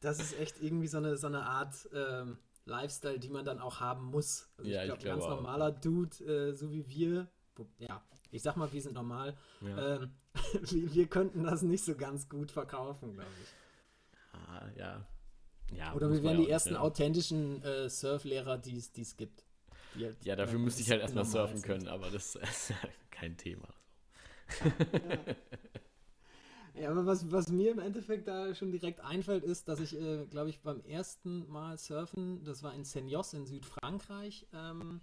das 0.01 0.21
ist 0.21 0.39
echt 0.39 0.63
irgendwie 0.63 0.89
so 0.89 0.99
eine, 0.99 1.17
so 1.17 1.27
eine 1.27 1.43
Art 1.43 1.89
ähm, 1.95 2.39
Lifestyle, 2.67 3.19
die 3.19 3.29
man 3.31 3.45
dann 3.45 3.61
auch 3.61 3.81
haben 3.81 4.05
muss. 4.07 4.49
Also 4.59 4.71
Ja, 4.71 4.83
ich 4.83 4.87
glaube, 4.89 5.01
ein 5.03 5.07
ganz 5.07 5.25
auch. 5.25 5.31
normaler 5.31 5.73
Dude, 5.73 6.17
äh, 6.25 6.53
so 6.55 6.71
wie 6.73 6.87
wir, 6.89 7.29
ja, 7.79 8.05
ich 8.31 8.43
sag 8.43 8.57
mal, 8.57 8.71
wir 8.73 8.83
sind 8.83 8.95
normal, 8.95 9.37
Ja. 9.61 9.97
ähm, 9.97 10.11
wir, 10.63 10.95
wir 10.95 11.07
könnten 11.07 11.45
das 11.45 11.63
nicht 11.63 11.85
so 11.85 11.95
ganz 11.97 12.29
gut 12.29 12.51
verkaufen, 12.51 13.15
glaube 13.15 13.31
ich. 13.43 13.49
Ah, 14.33 14.69
ja. 14.77 15.07
ja. 15.73 15.95
Oder 15.95 16.11
wir 16.11 16.23
wären 16.23 16.39
ja 16.39 16.45
die 16.45 16.51
ersten 16.51 16.75
ja. 16.75 16.81
authentischen 16.81 17.63
äh, 17.63 17.89
Surflehrer, 17.89 18.59
die 18.59 18.77
es 18.79 19.17
gibt. 19.17 19.45
Die 19.95 20.05
halt, 20.05 20.23
Ja, 20.25 20.37
dafür 20.37 20.59
äh, 20.59 20.63
müsste 20.63 20.83
ich 20.83 20.91
halt 20.91 21.01
erstmal 21.01 21.25
surfen 21.25 21.57
sind. 21.59 21.67
können, 21.67 21.89
aber 21.89 22.11
das 22.11 22.35
ist 22.35 22.71
ja 22.71 22.77
kein 23.11 23.37
Thema. 23.37 23.69
Ja, 24.61 24.71
aber 26.85 27.07
was, 27.07 27.31
was 27.31 27.49
mir 27.49 27.73
im 27.73 27.79
Endeffekt 27.79 28.29
da 28.29 28.55
schon 28.55 28.73
direkt 28.73 29.01
einfällt, 29.01 29.45
ist, 29.45 29.69
dass 29.69 29.81
ich, 29.81 29.99
äh, 29.99 30.27
glaube 30.27 30.51
ich, 30.51 30.61
beim 30.61 30.81
ersten 30.83 31.49
Mal 31.49 31.79
surfen, 31.79 32.45
das 32.45 32.63
war 32.63 32.75
in 32.75 32.85
Senyos 32.85 33.33
in 33.35 33.47
Südfrankreich, 33.47 34.47
ähm, 34.53 35.01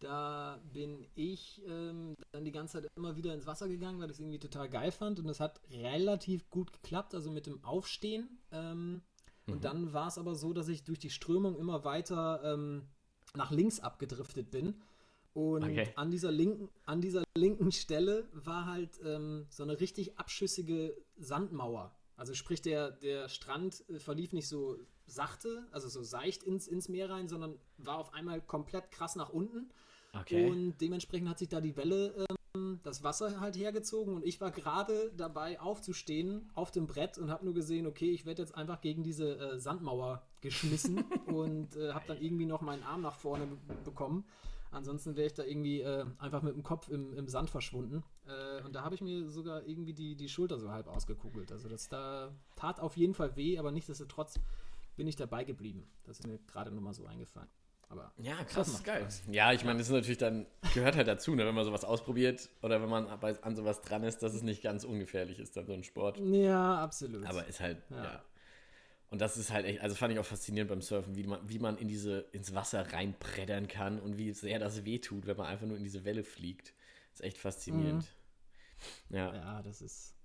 da 0.00 0.60
bin 0.72 1.06
ich 1.14 1.62
ähm, 1.66 2.14
dann 2.32 2.44
die 2.44 2.52
ganze 2.52 2.82
Zeit 2.82 2.90
immer 2.96 3.16
wieder 3.16 3.32
ins 3.32 3.46
Wasser 3.46 3.68
gegangen, 3.68 4.00
weil 4.00 4.10
ich 4.10 4.14
es 4.16 4.20
irgendwie 4.20 4.40
total 4.40 4.68
geil 4.68 4.90
fand 4.90 5.18
und 5.20 5.26
das 5.26 5.40
hat 5.40 5.60
relativ 5.70 6.50
gut 6.50 6.72
geklappt, 6.72 7.14
also 7.14 7.30
mit 7.30 7.46
dem 7.46 7.62
Aufstehen. 7.64 8.38
Ähm, 8.50 9.02
Mhm. 9.46 9.52
Und 9.52 9.64
dann 9.64 9.92
war 9.92 10.08
es 10.08 10.18
aber 10.18 10.34
so, 10.34 10.52
dass 10.52 10.68
ich 10.68 10.84
durch 10.84 10.98
die 10.98 11.10
Strömung 11.10 11.56
immer 11.56 11.84
weiter 11.84 12.40
ähm, 12.44 12.82
nach 13.34 13.50
links 13.50 13.80
abgedriftet 13.80 14.50
bin. 14.50 14.80
Und 15.34 15.64
Okay. 15.64 15.92
an, 15.96 16.10
dieser 16.10 16.30
linken, 16.30 16.68
an 16.86 17.00
dieser 17.00 17.24
linken 17.36 17.72
Stelle 17.72 18.28
war 18.32 18.66
halt 18.66 19.00
ähm, 19.04 19.46
so 19.50 19.64
eine 19.64 19.80
richtig 19.80 20.16
abschüssige 20.16 20.96
Sandmauer. 21.16 21.94
Also 22.16 22.34
sprich, 22.34 22.62
der, 22.62 22.92
der 22.92 23.28
Strand 23.28 23.84
äh, 23.90 23.98
verlief 23.98 24.32
nicht 24.32 24.48
so 24.48 24.78
sachte, 25.06 25.66
also 25.72 25.88
so 25.88 26.02
seicht 26.02 26.44
ins, 26.44 26.68
ins 26.68 26.88
Meer 26.88 27.10
rein, 27.10 27.28
sondern 27.28 27.58
war 27.78 27.98
auf 27.98 28.14
einmal 28.14 28.40
komplett 28.40 28.90
krass 28.92 29.16
nach 29.16 29.30
unten. 29.30 29.70
Okay. 30.18 30.48
Und 30.48 30.80
dementsprechend 30.80 31.28
hat 31.28 31.40
sich 31.40 31.48
da 31.48 31.60
die 31.60 31.76
Welle, 31.76 32.26
ähm, 32.54 32.78
das 32.84 33.02
Wasser 33.02 33.40
halt 33.40 33.56
hergezogen 33.56 34.14
und 34.14 34.24
ich 34.24 34.40
war 34.40 34.52
gerade 34.52 35.10
dabei 35.16 35.60
aufzustehen 35.60 36.48
auf 36.54 36.70
dem 36.70 36.86
Brett 36.86 37.18
und 37.18 37.30
habe 37.30 37.44
nur 37.44 37.54
gesehen, 37.54 37.86
okay, 37.86 38.10
ich 38.10 38.24
werde 38.24 38.42
jetzt 38.42 38.54
einfach 38.54 38.80
gegen 38.80 39.02
diese 39.02 39.36
äh, 39.36 39.58
Sandmauer 39.58 40.22
geschmissen 40.40 41.04
und 41.26 41.74
äh, 41.76 41.92
habe 41.92 42.04
dann 42.06 42.22
irgendwie 42.22 42.46
noch 42.46 42.60
meinen 42.60 42.84
Arm 42.84 43.02
nach 43.02 43.16
vorne 43.16 43.46
be 43.46 43.74
bekommen. 43.84 44.24
Ansonsten 44.74 45.16
wäre 45.16 45.26
ich 45.26 45.34
da 45.34 45.44
irgendwie 45.44 45.80
äh, 45.80 46.04
einfach 46.18 46.42
mit 46.42 46.54
dem 46.54 46.62
Kopf 46.62 46.88
im, 46.88 47.14
im 47.14 47.28
Sand 47.28 47.50
verschwunden. 47.50 48.02
Äh, 48.26 48.62
und 48.64 48.74
da 48.74 48.82
habe 48.82 48.94
ich 48.94 49.00
mir 49.00 49.28
sogar 49.28 49.66
irgendwie 49.66 49.94
die, 49.94 50.16
die 50.16 50.28
Schulter 50.28 50.58
so 50.58 50.70
halb 50.70 50.88
ausgekugelt. 50.88 51.52
Also 51.52 51.68
das 51.68 51.88
da 51.88 52.32
tat 52.56 52.80
auf 52.80 52.96
jeden 52.96 53.14
Fall 53.14 53.36
weh, 53.36 53.58
aber 53.58 53.70
nichtsdestotrotz 53.70 54.40
bin 54.96 55.06
ich 55.06 55.16
dabei 55.16 55.44
geblieben. 55.44 55.86
Das 56.04 56.18
ist 56.18 56.26
mir 56.26 56.38
gerade 56.46 56.70
nochmal 56.70 56.94
so 56.94 57.06
eingefallen. 57.06 57.48
Aber 57.88 58.12
Ja, 58.18 58.42
krass, 58.44 58.82
geil. 58.82 59.02
Spaß. 59.02 59.22
Ja, 59.30 59.52
ich 59.52 59.64
meine, 59.64 59.78
das 59.78 59.88
ist 59.88 59.92
natürlich 59.92 60.18
dann, 60.18 60.46
gehört 60.72 60.96
halt 60.96 61.06
dazu, 61.06 61.34
ne, 61.34 61.46
wenn 61.46 61.54
man 61.54 61.64
sowas 61.64 61.84
ausprobiert 61.84 62.48
oder 62.62 62.82
wenn 62.82 62.88
man 62.88 63.06
an 63.06 63.56
sowas 63.56 63.82
dran 63.82 64.02
ist, 64.02 64.22
dass 64.22 64.34
es 64.34 64.42
nicht 64.42 64.62
ganz 64.62 64.84
ungefährlich 64.84 65.38
ist, 65.38 65.56
dann 65.56 65.66
so 65.66 65.72
ein 65.72 65.84
Sport. 65.84 66.18
ja, 66.18 66.82
absolut. 66.82 67.26
Aber 67.26 67.46
ist 67.46 67.60
halt, 67.60 67.78
ja. 67.90 68.04
Ja. 68.04 68.22
Und 69.14 69.20
das 69.20 69.36
ist 69.36 69.52
halt 69.52 69.64
echt, 69.64 69.80
also 69.80 69.94
fand 69.94 70.12
ich 70.12 70.18
auch 70.18 70.24
faszinierend 70.24 70.68
beim 70.68 70.82
Surfen, 70.82 71.14
wie 71.14 71.22
man, 71.22 71.38
wie 71.48 71.60
man 71.60 71.78
in 71.78 71.86
diese, 71.86 72.26
ins 72.32 72.52
Wasser 72.52 72.92
reinpreddern 72.92 73.68
kann 73.68 74.00
und 74.00 74.18
wie 74.18 74.32
sehr 74.32 74.58
das 74.58 74.84
wehtut, 74.84 75.24
wenn 75.28 75.36
man 75.36 75.46
einfach 75.46 75.68
nur 75.68 75.76
in 75.76 75.84
diese 75.84 76.04
Welle 76.04 76.24
fliegt. 76.24 76.74
ist 77.12 77.22
echt 77.22 77.38
faszinierend. 77.38 78.04
Ja, 79.10 79.32
Ja, 79.32 79.62
das 79.62 79.82
ist. 79.82 80.16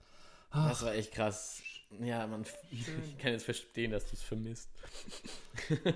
das 0.52 0.82
war 0.82 0.96
echt 0.96 1.12
krass. 1.12 1.62
Ja, 2.00 2.26
man, 2.26 2.44
ich 2.72 2.88
kann 3.20 3.34
jetzt 3.34 3.46
verstehen, 3.46 3.92
dass 3.92 4.08
du 4.08 4.14
es 4.14 4.24
vermisst. 4.24 4.72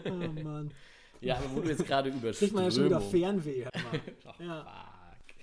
Oh 0.06 0.12
Mann. 0.44 0.72
Ja, 1.20 1.38
aber 1.38 1.56
wo 1.56 1.62
du 1.62 1.70
jetzt 1.70 1.88
gerade 1.88 2.10
über 2.10 2.32
Kriegt 2.32 2.54
man 2.54 2.66
ja 2.66 2.70
schon 2.72 2.86
wieder 2.86 3.02
Fernweh. 3.02 3.66
Oh, 4.26 4.34
Ja. 4.44 4.94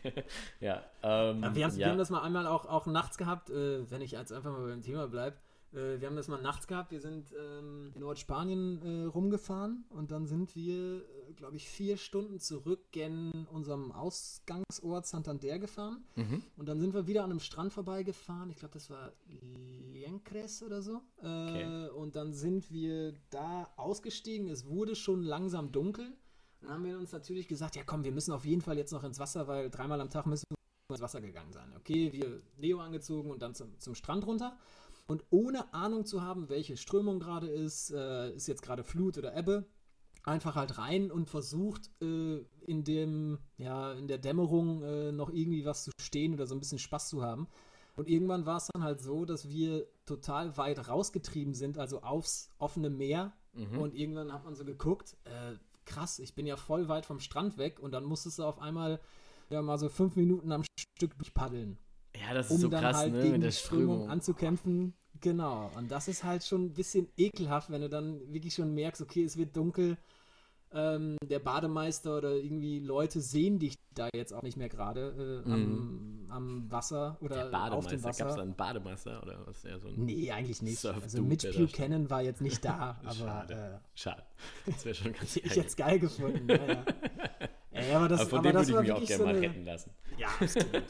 fuck. 0.05 0.25
ja, 0.61 0.85
ähm, 1.03 1.43
Ja, 1.43 1.55
wir, 1.57 1.65
haben, 1.65 1.75
wir 1.75 1.81
ja. 1.81 1.89
haben 1.89 1.99
das 1.99 2.11
mal 2.11 2.23
einmal 2.23 2.47
auch, 2.47 2.67
auch 2.67 2.87
nachts 2.87 3.19
gehabt, 3.19 3.51
äh, 3.51 3.91
wenn 3.91 4.03
ich 4.03 4.13
jetzt 4.13 4.31
einfach 4.31 4.53
mal 4.53 4.69
beim 4.69 4.83
Thema 4.83 5.09
bleibe. 5.09 5.37
Äh, 5.73 6.01
wir 6.01 6.09
haben 6.09 6.17
das 6.17 6.29
mal 6.29 6.41
nachts 6.41 6.67
gehabt. 6.67 6.91
Wir 6.91 7.01
sind 7.01 7.33
ähm, 7.33 7.93
in 7.95 8.01
Nordspanien 8.01 8.83
äh, 8.83 9.05
rumgefahren 9.05 9.85
und 9.91 10.11
dann 10.11 10.27
sind 10.27 10.55
wir, 10.57 11.03
äh, 11.29 11.33
glaube 11.35 11.57
ich, 11.57 11.69
vier 11.69 11.97
Stunden 11.97 12.41
zurück 12.41 12.91
gen 12.93 13.47
unserem 13.53 13.93
Ausgangsort 13.93 15.07
Santander 15.07 15.59
gefahren. 15.59 16.05
Mhm. 16.17 16.43
Und 16.57 16.69
dann 16.69 16.81
sind 16.81 16.95
wir 16.95 17.07
wieder 17.07 17.25
an 17.25 17.31
einem 17.31 17.41
Strand 17.41 17.73
vorbeigefahren. 17.73 18.51
Ich 18.51 18.57
glaube, 18.57 18.75
das 18.75 18.91
war 18.91 19.13
Liencres 19.93 20.63
oder 20.63 20.83
so. 20.83 21.01
Äh, 21.23 21.51
Okay. 21.51 21.89
Und 21.91 22.17
dann 22.17 22.33
sind 22.33 22.71
wir 22.71 23.15
da 23.31 23.69
ausgestiegen. 23.77 24.49
Es 24.49 24.67
wurde 24.67 24.95
schon 24.95 25.23
langsam 25.23 25.73
dunkel. 25.73 26.13
Dann 26.61 26.71
haben 26.71 26.85
wir 26.85 26.99
uns 26.99 27.13
natürlich 27.13 27.49
gesagt, 27.49 27.77
ja 27.77 27.83
komm, 27.85 28.05
wir 28.05 28.13
müssen 28.13 28.33
auf 28.33 28.45
jeden 28.45 28.61
Fall 28.61 28.77
jetzt 28.77 28.93
noch 28.93 29.05
ins 29.05 29.19
Wasser, 29.19 29.49
weil 29.49 29.71
dreimal 29.71 30.01
am 30.01 30.11
Tag 30.11 30.27
müssen 30.27 30.45
wir 30.51 30.95
ins 30.95 31.01
Wasser 31.01 31.21
gegangen 31.21 31.53
sein. 31.53 31.73
Okay, 31.79 32.13
wir 32.13 32.43
Leo 32.59 32.81
angezogen 32.81 33.31
und 33.31 33.41
dann 33.43 33.55
zum, 33.55 33.79
zum 33.79 33.95
Strand 33.95 34.27
runter. 34.27 34.57
Und 35.11 35.25
ohne 35.31 35.75
Ahnung 35.75 36.05
zu 36.05 36.23
haben, 36.23 36.49
welche 36.49 36.77
Strömung 36.77 37.19
gerade 37.19 37.49
ist, 37.49 37.91
äh, 37.91 38.33
ist 38.33 38.47
jetzt 38.47 38.63
gerade 38.63 38.85
Flut 38.85 39.19
oder 39.19 39.37
Ebbe, 39.37 39.67
einfach 40.23 40.55
halt 40.55 40.79
rein 40.79 41.11
und 41.11 41.29
versucht, 41.29 41.91
äh, 42.01 42.45
in 42.65 42.85
dem, 42.85 43.39
ja, 43.57 43.93
in 43.95 44.07
der 44.07 44.19
Dämmerung 44.19 44.85
äh, 44.85 45.11
noch 45.11 45.31
irgendwie 45.31 45.65
was 45.65 45.83
zu 45.83 45.91
stehen 46.01 46.33
oder 46.33 46.47
so 46.47 46.55
ein 46.55 46.61
bisschen 46.61 46.79
Spaß 46.79 47.09
zu 47.09 47.23
haben. 47.25 47.49
Und 47.97 48.09
irgendwann 48.09 48.47
war 48.47 48.59
es 48.59 48.69
dann 48.73 48.85
halt 48.85 49.01
so, 49.01 49.25
dass 49.25 49.49
wir 49.49 49.89
total 50.07 50.57
weit 50.57 50.87
rausgetrieben 50.89 51.55
sind, 51.55 51.77
also 51.77 52.03
aufs 52.03 52.51
offene 52.59 52.89
Meer. 52.89 53.33
Mhm. 53.53 53.79
Und 53.79 53.97
irgendwann 53.97 54.33
hat 54.33 54.45
man 54.45 54.55
so 54.55 54.65
geguckt, 54.65 55.17
äh, 55.25 55.57
krass, 55.87 56.21
ich 56.21 56.37
bin 56.37 56.47
ja 56.47 56.57
voll 56.57 56.89
weit 56.89 57.05
vom 57.05 57.19
Strand 57.19 57.59
weg 57.59 57.81
und 57.81 57.91
dann 57.91 58.05
musstest 58.05 58.39
du 58.39 58.45
auf 58.45 58.61
einmal 58.61 59.01
ja 59.49 59.61
mal 59.61 59.77
so 59.77 59.89
fünf 59.89 60.15
Minuten 60.15 60.53
am 60.53 60.63
Stück 60.79 61.19
durchpaddeln, 61.19 61.79
Ja, 62.17 62.33
das 62.33 62.47
ist 62.47 62.53
um 62.53 62.59
so 62.59 62.69
dann 62.69 62.81
krass, 62.81 62.97
halt 62.99 63.13
ne, 63.13 63.23
gegen 63.23 63.33
mit 63.33 63.43
die 63.43 63.47
der 63.47 63.51
Strömung 63.51 63.97
Strömung. 63.97 64.09
anzukämpfen. 64.11 64.95
Genau. 65.21 65.71
Und 65.77 65.91
das 65.91 66.09
ist 66.09 66.25
halt 66.25 66.45
schon 66.45 66.67
ein 66.67 66.73
bisschen 66.75 67.09
ekelhaft, 67.17 67.71
wenn 67.71 67.83
du 67.83 67.89
dann 67.89 68.21
wirklich 68.33 68.55
schon 68.55 68.75
merkst, 68.75 69.03
okay, 69.03 69.25
es 69.25 69.37
wird 69.37 69.57
dunkel. 69.57 69.97
Ähm, 70.73 71.17
der 71.29 71.41
Bademeister 71.41 72.19
oder 72.19 72.31
irgendwie 72.37 72.79
Leute 72.79 73.21
sehen 73.21 73.59
dich 73.59 73.75
da 73.93 74.09
jetzt 74.15 74.33
auch 74.33 74.43
nicht 74.43 74.57
mehr 74.57 74.69
gerade 74.69 75.43
äh, 75.45 75.51
am, 75.51 76.27
am 76.31 76.71
Wasser 76.71 77.19
oder 77.21 77.47
Mhm. 77.47 77.51
Der 77.51 77.73
auf 77.73 77.87
dem 77.89 78.05
Wasser. 78.05 78.19
gab 78.23 78.31
es 78.31 78.37
da 78.37 78.43
einen 78.43 78.55
Bademeister 78.55 79.21
oder 79.21 79.45
was 79.47 79.65
eher 79.65 79.81
so 79.81 79.89
ein 79.89 80.05
Nee, 80.05 80.31
eigentlich 80.31 80.63
nicht. 80.63 80.85
Also 80.87 81.23
Mitch 81.23 81.51
Buchanan 81.59 82.09
war 82.09 82.23
jetzt 82.23 82.41
nicht 82.41 82.65
da, 82.65 83.01
aber 83.03 83.15
Schade. 83.15 83.81
Schade. 83.97 84.23
Das 84.65 84.85
wäre 84.85 84.95
schon 84.95 85.13
ganz 85.19 85.37
äh, 85.37 85.41
ich 85.41 85.49
geil. 85.49 85.57
jetzt 85.57 85.77
geil 85.77 85.99
gefunden. 85.99 86.49
Ja, 86.49 86.57
ja. 86.69 86.85
Ey, 87.81 87.95
aber 87.95 88.09
das, 88.09 88.21
aber 88.21 88.31
von 88.31 88.39
aber 88.41 88.49
dem 88.49 88.55
das 88.57 88.69
würde 88.69 88.83
ich 88.83 88.93
mich 88.95 89.03
auch 89.03 89.07
gerne 89.07 89.19
so 89.19 89.25
mal 89.27 89.39
retten 89.39 89.65
lassen. 89.65 89.91
Ja, 90.17 90.29
absolut. 90.41 90.85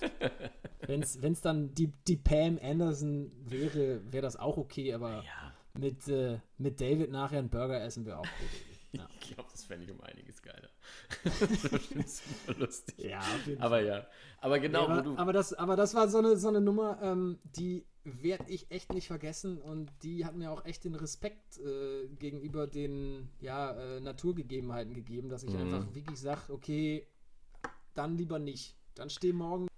Wenn 0.86 1.32
es 1.32 1.40
dann 1.40 1.74
die, 1.74 1.92
die 2.08 2.16
Pam 2.16 2.58
Anderson 2.62 3.30
wäre, 3.44 4.00
wäre 4.12 4.22
das 4.22 4.36
auch 4.36 4.56
okay, 4.56 4.92
aber 4.94 5.22
Ja, 5.22 5.52
mit, 5.78 6.08
äh, 6.08 6.38
mit 6.58 6.80
David 6.80 7.10
nachher 7.10 7.38
einen 7.38 7.50
Burger 7.50 7.82
essen 7.82 8.04
wäre 8.06 8.18
auch 8.18 8.22
gut. 8.22 8.30
Ja. 8.92 9.06
ich 9.20 9.34
glaube, 9.34 9.48
das 9.52 9.62
fände 9.62 9.84
ich 9.84 9.92
um 9.92 10.00
einiges 10.00 10.42
geiler. 10.42 10.68
das 11.94 12.22
super 12.24 12.58
lustig. 12.58 12.98
Ja, 12.98 13.20
Aber 13.60 13.80
ja, 13.80 14.04
aber 14.40 14.58
genau, 14.58 14.80
ja, 14.80 14.88
aber, 14.88 14.96
wo 15.06 15.10
du. 15.10 15.16
aber, 15.16 15.32
das, 15.32 15.52
aber 15.54 15.76
das 15.76 15.94
war 15.94 16.08
so 16.08 16.18
eine, 16.18 16.36
so 16.36 16.48
eine 16.48 16.60
Nummer, 16.60 16.98
ähm, 17.00 17.38
die 17.44 17.86
werde 18.04 18.44
ich 18.48 18.70
echt 18.70 18.92
nicht 18.94 19.06
vergessen 19.08 19.58
und 19.58 19.90
die 20.02 20.24
hat 20.24 20.34
mir 20.34 20.50
auch 20.50 20.64
echt 20.64 20.84
den 20.84 20.94
Respekt 20.94 21.58
äh, 21.58 22.08
gegenüber 22.18 22.66
den 22.66 23.28
ja, 23.40 23.72
äh, 23.72 24.00
Naturgegebenheiten 24.00 24.94
gegeben, 24.94 25.28
dass 25.28 25.42
ich 25.42 25.52
Mhm. 25.52 25.60
einfach 25.74 25.94
wirklich 25.94 26.18
sage, 26.18 26.52
okay, 26.52 27.06
dann 27.94 28.16
lieber 28.16 28.38
nicht. 28.38 28.74
Dann 28.94 29.10
steh 29.10 29.32
morgens 29.32 29.68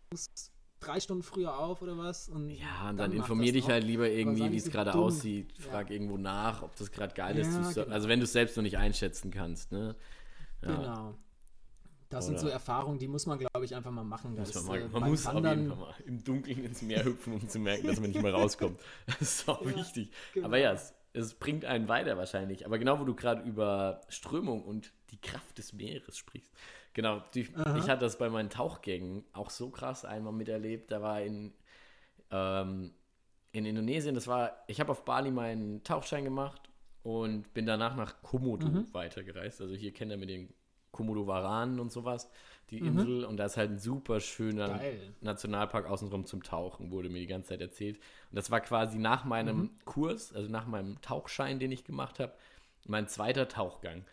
drei 0.78 1.00
Stunden 1.00 1.22
früher 1.22 1.56
auf 1.58 1.82
oder 1.82 1.96
was. 1.98 2.28
Und 2.28 2.50
Ja, 2.50 2.90
und 2.90 2.96
dann, 2.96 3.11
mach 3.11 3.16
informier 3.18 3.52
dich 3.52 3.64
noch. 3.64 3.70
halt 3.72 3.85
lieber 3.85 4.08
irgendwie, 4.08 4.50
wie 4.52 4.56
es 4.56 4.70
gerade 4.70 4.94
aussieht. 4.94 5.52
Ja. 5.58 5.70
Frag 5.70 5.90
irgendwo 5.90 6.16
nach, 6.16 6.62
ob 6.62 6.74
das 6.76 6.90
gerade 6.92 7.14
geil 7.14 7.38
ist. 7.38 7.52
Ja, 7.52 7.64
so- 7.70 7.82
genau. 7.85 7.94
Also 7.94 8.08
wenn 8.08 8.20
du 8.20 8.24
es 8.24 8.32
selbst 8.32 8.56
noch 8.56 8.62
nicht 8.62 8.78
einschätzen 8.78 9.30
kannst, 9.30 9.72
ne? 9.72 9.96
Ja. 10.62 10.76
Genau. 10.76 11.14
Das 12.12 12.27
sind 12.27 12.35
Oder- 12.35 12.42
so 12.42 12.48
Erfahrungen, 12.48 12.98
die 12.98 13.09
muss 13.09 13.27
man, 13.27 13.38
glaube 13.38 13.64
ich, 13.64 13.75
einfach 13.75 13.90
mal 13.90 14.05
machen. 14.05 14.35
Muss 14.37 14.55
man 14.55 14.66
mal, 14.66 14.79
äh, 14.79 14.83
man 14.88 15.01
beim 15.03 15.11
muss 15.11 15.27
auf 15.27 15.35
Wandern- 15.35 15.59
jeden 15.61 15.70
Fall 15.70 15.79
mal 15.79 15.94
im 16.07 16.22
Dunkeln 16.25 16.64
ins 16.64 16.83
Meer 16.83 17.05
hüpfen, 17.05 17.33
um 17.35 17.48
zu 17.48 17.59
merken, 17.59 17.87
dass 17.87 18.01
man 18.01 18.11
nicht 18.11 18.22
mehr 18.22 18.33
rauskommt. 18.35 18.81
Das 19.07 19.20
ist 19.20 19.48
auch 19.48 19.62
Ja, 19.64 19.77
wichtig. 19.77 20.11
genau. 20.35 20.46
Aber 20.46 20.59
ja, 20.59 20.72
es, 20.72 20.94
es 21.14 21.35
bringt 21.35 21.64
einen 21.64 21.88
weiter 21.88 22.16
wahrscheinlich. 22.16 22.64
Aber 22.66 22.79
genau, 22.79 23.01
wo 23.01 23.05
du 23.05 23.14
gerade 23.14 23.42
über 23.42 24.01
Strömung 24.09 24.62
und 24.64 24.92
die 25.11 25.20
Kraft 25.20 25.59
des 25.59 25.72
Meeres 25.72 26.16
sprichst. 26.16 26.53
Genau, 26.94 27.22
die, 27.35 27.40
ich 27.40 27.88
hatte 27.88 28.01
das 28.01 28.18
bei 28.18 28.29
meinen 28.29 28.51
Tauchgängen 28.51 29.25
auch 29.33 29.48
so 29.51 29.70
krass 29.70 30.05
einmal 30.05 30.33
miterlebt. 30.35 30.90
Da 30.92 31.01
war 31.01 31.22
in, 31.22 31.53
ähm, 32.31 32.92
in 33.53 33.64
Indonesien, 33.66 34.14
das 34.14 34.27
war, 34.27 34.62
ich 34.66 34.81
habe 34.81 34.90
auf 34.92 35.05
Bali 35.05 35.31
meinen 35.31 35.83
Tauchschein 35.85 36.25
gemacht 36.25 36.70
und 37.03 37.53
bin 37.55 37.66
danach 37.66 37.96
nach 37.96 38.22
Komodo 38.22 38.66
Mhm. 38.66 38.92
weitergereist. 38.92 39.61
Also 39.61 39.75
hier 39.75 39.92
kennt 39.92 40.11
ihr 40.11 40.18
mit 40.18 40.29
den 40.29 40.53
Komodo-Varanen 40.92 41.81
und 41.81 41.90
sowas, 41.92 42.28
die 42.70 42.81
Mhm. 42.81 42.87
Insel. 42.88 43.24
Und 43.24 43.37
da 43.38 43.46
ist 43.46 43.57
halt 43.57 43.70
ein 43.70 43.78
super 43.78 44.20
schöner 44.20 44.68
Geil. 44.68 45.14
Nationalpark 45.20 45.87
außenrum 45.87 46.26
zum 46.26 46.42
Tauchen, 46.42 46.90
wurde 46.90 47.09
mir 47.09 47.20
die 47.20 47.26
ganze 47.26 47.50
Zeit 47.50 47.61
erzählt. 47.61 47.96
Und 48.31 48.37
das 48.37 48.50
war 48.50 48.61
quasi 48.61 48.98
nach 48.98 49.24
meinem 49.24 49.57
Mhm. 49.59 49.70
Kurs, 49.85 50.33
also 50.33 50.50
nach 50.50 50.66
meinem 50.66 51.00
Tauchschein, 51.00 51.59
den 51.59 51.72
ich 51.72 51.85
gemacht 51.85 52.20
habe, 52.20 52.33
mein 52.87 53.09
zweiter 53.09 53.48
Tauchgang. 53.48 54.05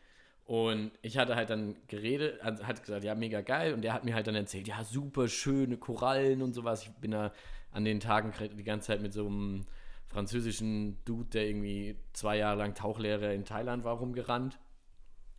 Und 0.46 0.92
ich 1.04 1.18
hatte 1.20 1.36
halt 1.36 1.52
dann 1.52 1.76
geredet, 1.88 2.42
also 2.42 2.66
hat 2.66 2.82
gesagt, 2.84 3.04
ja, 3.04 3.14
mega 3.14 3.42
geil. 3.42 3.74
Und 3.74 3.84
der 3.84 3.94
hat 3.94 4.04
mir 4.04 4.16
halt 4.16 4.26
dann 4.26 4.34
erzählt, 4.36 4.68
ja, 4.68 4.84
super 4.84 5.28
schöne 5.28 5.78
Korallen 5.78 6.42
und 6.42 6.54
sowas. 6.54 6.84
Ich 6.84 6.90
bin 6.94 7.12
da 7.12 7.32
an 7.72 7.86
den 7.86 8.00
Tagen 8.00 8.34
die 8.58 8.64
ganze 8.64 8.88
Zeit 8.88 9.02
mit 9.02 9.14
so 9.14 9.28
einem 9.28 9.66
französischen 10.08 10.98
Dude, 11.06 11.30
der 11.30 11.48
irgendwie 11.48 11.96
zwei 12.14 12.38
Jahre 12.38 12.58
lang 12.58 12.74
Tauchlehrer 12.74 13.32
in 13.32 13.46
Thailand 13.46 13.84
war, 13.84 13.98
rumgerannt. 13.98 14.58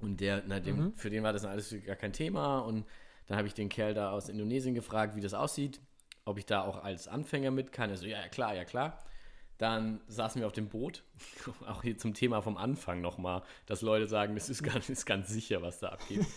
Und 0.01 0.21
der, 0.21 0.43
na, 0.47 0.61
dem, 0.61 0.77
Mhm. 0.77 0.93
für 0.97 1.11
den 1.11 1.23
war 1.23 1.33
das 1.33 1.45
alles 1.45 1.75
gar 1.87 1.97
kein 1.97 2.13
Thema. 2.13 2.61
Und 2.61 2.87
dann 3.27 3.37
habe 3.39 3.47
ich 3.49 3.55
den 3.55 3.69
Kerl 3.69 3.95
da 3.95 4.11
aus 4.11 4.29
Indonesien 4.29 4.75
gefragt, 4.75 5.15
wie 5.17 5.21
das 5.21 5.35
aussieht, 5.35 5.81
ob 6.25 6.39
ich 6.39 6.47
da 6.47 6.63
auch 6.63 6.83
als 6.83 7.07
Anfänger 7.09 7.51
mit 7.51 7.73
kann. 7.73 7.91
Er 7.91 7.97
so, 7.97 8.07
ja, 8.07 8.19
ja, 8.21 8.29
klar, 8.29 8.55
ja, 8.55 8.65
klar. 8.65 8.99
Dann 9.59 10.01
saßen 10.09 10.41
wir 10.41 10.47
auf 10.47 10.55
dem 10.55 10.71
Boot, 10.71 11.05
auch 11.69 11.83
hier 11.83 11.99
zum 11.99 12.15
Thema 12.15 12.41
vom 12.41 12.57
Anfang 12.57 13.03
nochmal, 13.03 13.43
dass 13.67 13.83
Leute 13.83 14.07
sagen, 14.09 14.35
das 14.35 14.49
ist 14.49 14.63
ganz, 14.63 14.89
ist 14.89 15.05
ganz 15.05 15.29
sicher, 15.29 15.61
was 15.63 15.79
da 15.81 15.89
abgeht. 15.91 16.25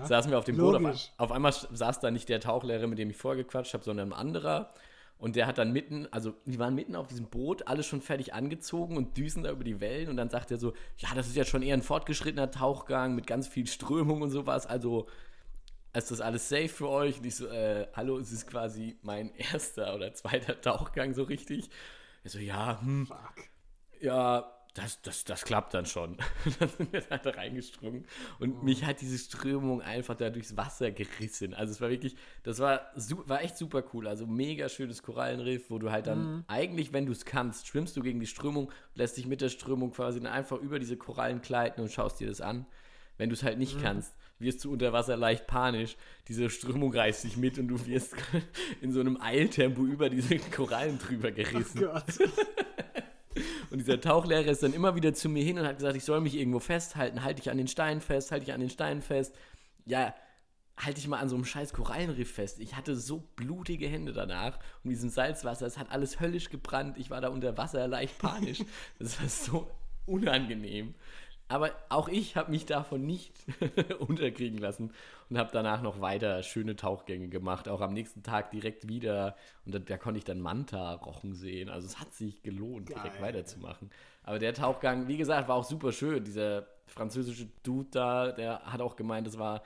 Ja. 0.00 0.06
saßen 0.06 0.30
wir 0.30 0.38
auf 0.38 0.44
dem 0.44 0.56
Boot. 0.56 0.74
Auf, 0.76 0.80
Logisch. 0.82 1.10
auf 1.18 1.32
einmal 1.32 1.52
saß 1.52 2.00
da 2.00 2.10
nicht 2.10 2.30
der 2.30 2.40
Tauchlehrer, 2.40 2.86
mit 2.86 2.98
dem 2.98 3.10
ich 3.10 3.16
vorher 3.18 3.42
gequatscht 3.44 3.74
habe, 3.74 3.84
sondern 3.84 4.08
ein 4.12 4.18
anderer. 4.18 4.72
Und 5.18 5.34
der 5.34 5.46
hat 5.46 5.56
dann 5.56 5.72
mitten, 5.72 6.06
also 6.10 6.34
die 6.44 6.58
waren 6.58 6.74
mitten 6.74 6.94
auf 6.94 7.06
diesem 7.06 7.26
Boot, 7.26 7.66
alle 7.68 7.82
schon 7.82 8.02
fertig 8.02 8.34
angezogen 8.34 8.96
und 8.96 9.16
düsen 9.16 9.44
da 9.44 9.50
über 9.50 9.64
die 9.64 9.80
Wellen. 9.80 10.10
Und 10.10 10.16
dann 10.18 10.28
sagt 10.28 10.50
er 10.50 10.58
so, 10.58 10.74
ja, 10.98 11.08
das 11.14 11.26
ist 11.26 11.36
jetzt 11.36 11.48
schon 11.48 11.62
eher 11.62 11.74
ein 11.74 11.82
fortgeschrittener 11.82 12.50
Tauchgang 12.50 13.14
mit 13.14 13.26
ganz 13.26 13.48
viel 13.48 13.66
Strömung 13.66 14.20
und 14.20 14.30
sowas. 14.30 14.66
Also 14.66 15.06
ist 15.94 16.10
das 16.10 16.20
alles 16.20 16.48
safe 16.50 16.68
für 16.68 16.90
euch? 16.90 17.18
Und 17.18 17.26
ich 17.26 17.36
so, 17.36 17.46
äh, 17.46 17.86
hallo, 17.94 18.18
es 18.18 18.30
ist 18.30 18.46
quasi 18.46 18.98
mein 19.02 19.34
erster 19.34 19.94
oder 19.94 20.12
zweiter 20.12 20.60
Tauchgang 20.60 21.14
so 21.14 21.22
richtig. 21.22 21.70
Er 22.22 22.30
so, 22.30 22.38
ja, 22.38 22.80
hm, 22.82 23.06
Fuck. 23.06 23.48
ja, 24.00 24.55
das, 24.76 25.00
das, 25.00 25.24
das 25.24 25.44
klappt 25.44 25.74
dann 25.74 25.86
schon. 25.86 26.16
dann 26.58 26.68
sind 26.68 26.92
wir 26.92 27.00
da 27.00 27.30
reingesprungen 27.30 28.04
und 28.38 28.62
mich 28.62 28.84
hat 28.84 29.00
diese 29.00 29.18
Strömung 29.18 29.80
einfach 29.80 30.14
da 30.14 30.30
durchs 30.30 30.56
Wasser 30.56 30.90
gerissen. 30.90 31.54
Also 31.54 31.72
es 31.72 31.80
war 31.80 31.88
wirklich, 31.88 32.16
das 32.42 32.58
war, 32.58 32.92
war 33.26 33.42
echt 33.42 33.56
super 33.56 33.82
cool. 33.94 34.06
Also 34.06 34.26
mega 34.26 34.68
schönes 34.68 35.02
Korallenriff, 35.02 35.70
wo 35.70 35.78
du 35.78 35.90
halt 35.90 36.06
dann 36.06 36.44
eigentlich, 36.46 36.92
wenn 36.92 37.06
du 37.06 37.12
es 37.12 37.24
kannst, 37.24 37.66
schwimmst 37.66 37.96
du 37.96 38.02
gegen 38.02 38.20
die 38.20 38.26
Strömung, 38.26 38.70
lässt 38.94 39.16
dich 39.16 39.26
mit 39.26 39.40
der 39.40 39.48
Strömung 39.48 39.92
quasi 39.92 40.20
dann 40.20 40.32
einfach 40.32 40.58
über 40.58 40.78
diese 40.78 40.96
Korallen 40.96 41.40
gleiten 41.40 41.80
und 41.80 41.90
schaust 41.90 42.20
dir 42.20 42.28
das 42.28 42.40
an. 42.40 42.66
Wenn 43.18 43.30
du 43.30 43.34
es 43.34 43.42
halt 43.42 43.58
nicht 43.58 43.80
kannst, 43.80 44.14
wirst 44.38 44.62
du 44.62 44.72
unter 44.72 44.92
Wasser 44.92 45.16
leicht 45.16 45.46
panisch. 45.46 45.96
Diese 46.28 46.50
Strömung 46.50 46.92
reißt 46.92 47.24
dich 47.24 47.38
mit 47.38 47.58
und 47.58 47.68
du 47.68 47.86
wirst 47.86 48.14
in 48.82 48.92
so 48.92 49.00
einem 49.00 49.18
Eiltempo 49.18 49.82
über 49.86 50.10
diese 50.10 50.38
Korallen 50.38 50.98
drüber 50.98 51.30
gerissen. 51.30 51.80
Gott. 51.80 52.04
Und 53.76 53.80
dieser 53.80 54.00
Tauchlehrer 54.00 54.46
ist 54.46 54.62
dann 54.62 54.72
immer 54.72 54.94
wieder 54.94 55.12
zu 55.12 55.28
mir 55.28 55.44
hin 55.44 55.58
und 55.58 55.66
hat 55.66 55.76
gesagt, 55.76 55.98
ich 55.98 56.04
soll 56.04 56.22
mich 56.22 56.34
irgendwo 56.34 56.60
festhalten, 56.60 57.22
halte 57.22 57.42
dich 57.42 57.50
an 57.50 57.58
den 57.58 57.68
Stein 57.68 58.00
fest, 58.00 58.32
halte 58.32 58.46
dich 58.46 58.54
an 58.54 58.60
den 58.60 58.70
Stein 58.70 59.02
fest. 59.02 59.34
Ja, 59.84 60.14
halte 60.78 60.98
ich 60.98 61.06
mal 61.08 61.18
an 61.18 61.28
so 61.28 61.34
einem 61.34 61.44
scheiß 61.44 61.74
Korallenriff 61.74 62.32
fest. 62.32 62.58
Ich 62.58 62.74
hatte 62.74 62.96
so 62.96 63.28
blutige 63.36 63.86
Hände 63.86 64.14
danach 64.14 64.58
und 64.82 64.88
diesem 64.88 65.10
Salzwasser, 65.10 65.66
es 65.66 65.76
hat 65.76 65.90
alles 65.90 66.20
höllisch 66.20 66.48
gebrannt. 66.48 66.96
Ich 66.96 67.10
war 67.10 67.20
da 67.20 67.28
unter 67.28 67.58
Wasser 67.58 67.86
leicht 67.86 68.16
panisch. 68.16 68.60
Das 68.98 69.20
war 69.20 69.28
so 69.28 69.70
unangenehm. 70.06 70.94
Aber 71.48 71.70
auch 71.88 72.08
ich 72.08 72.36
habe 72.36 72.50
mich 72.50 72.66
davon 72.66 73.06
nicht 73.06 73.32
unterkriegen 74.00 74.58
lassen 74.58 74.92
und 75.30 75.38
habe 75.38 75.50
danach 75.52 75.80
noch 75.80 76.00
weiter 76.00 76.42
schöne 76.42 76.74
Tauchgänge 76.74 77.28
gemacht. 77.28 77.68
Auch 77.68 77.80
am 77.80 77.92
nächsten 77.92 78.24
Tag 78.24 78.50
direkt 78.50 78.88
wieder. 78.88 79.36
Und 79.64 79.74
da, 79.74 79.78
da 79.78 79.96
konnte 79.96 80.18
ich 80.18 80.24
dann 80.24 80.40
Manta-Rochen 80.40 81.34
sehen. 81.34 81.68
Also 81.68 81.86
es 81.86 82.00
hat 82.00 82.12
sich 82.14 82.42
gelohnt, 82.42 82.88
direkt 82.88 83.14
Geil. 83.14 83.22
weiterzumachen. 83.22 83.90
Aber 84.24 84.40
der 84.40 84.54
Tauchgang, 84.54 85.06
wie 85.06 85.16
gesagt, 85.16 85.48
war 85.48 85.56
auch 85.56 85.64
super 85.64 85.92
schön. 85.92 86.24
Dieser 86.24 86.66
französische 86.86 87.48
Dude 87.62 87.88
da, 87.92 88.32
der 88.32 88.60
hat 88.64 88.80
auch 88.80 88.96
gemeint, 88.96 89.26
das 89.26 89.38
war 89.38 89.62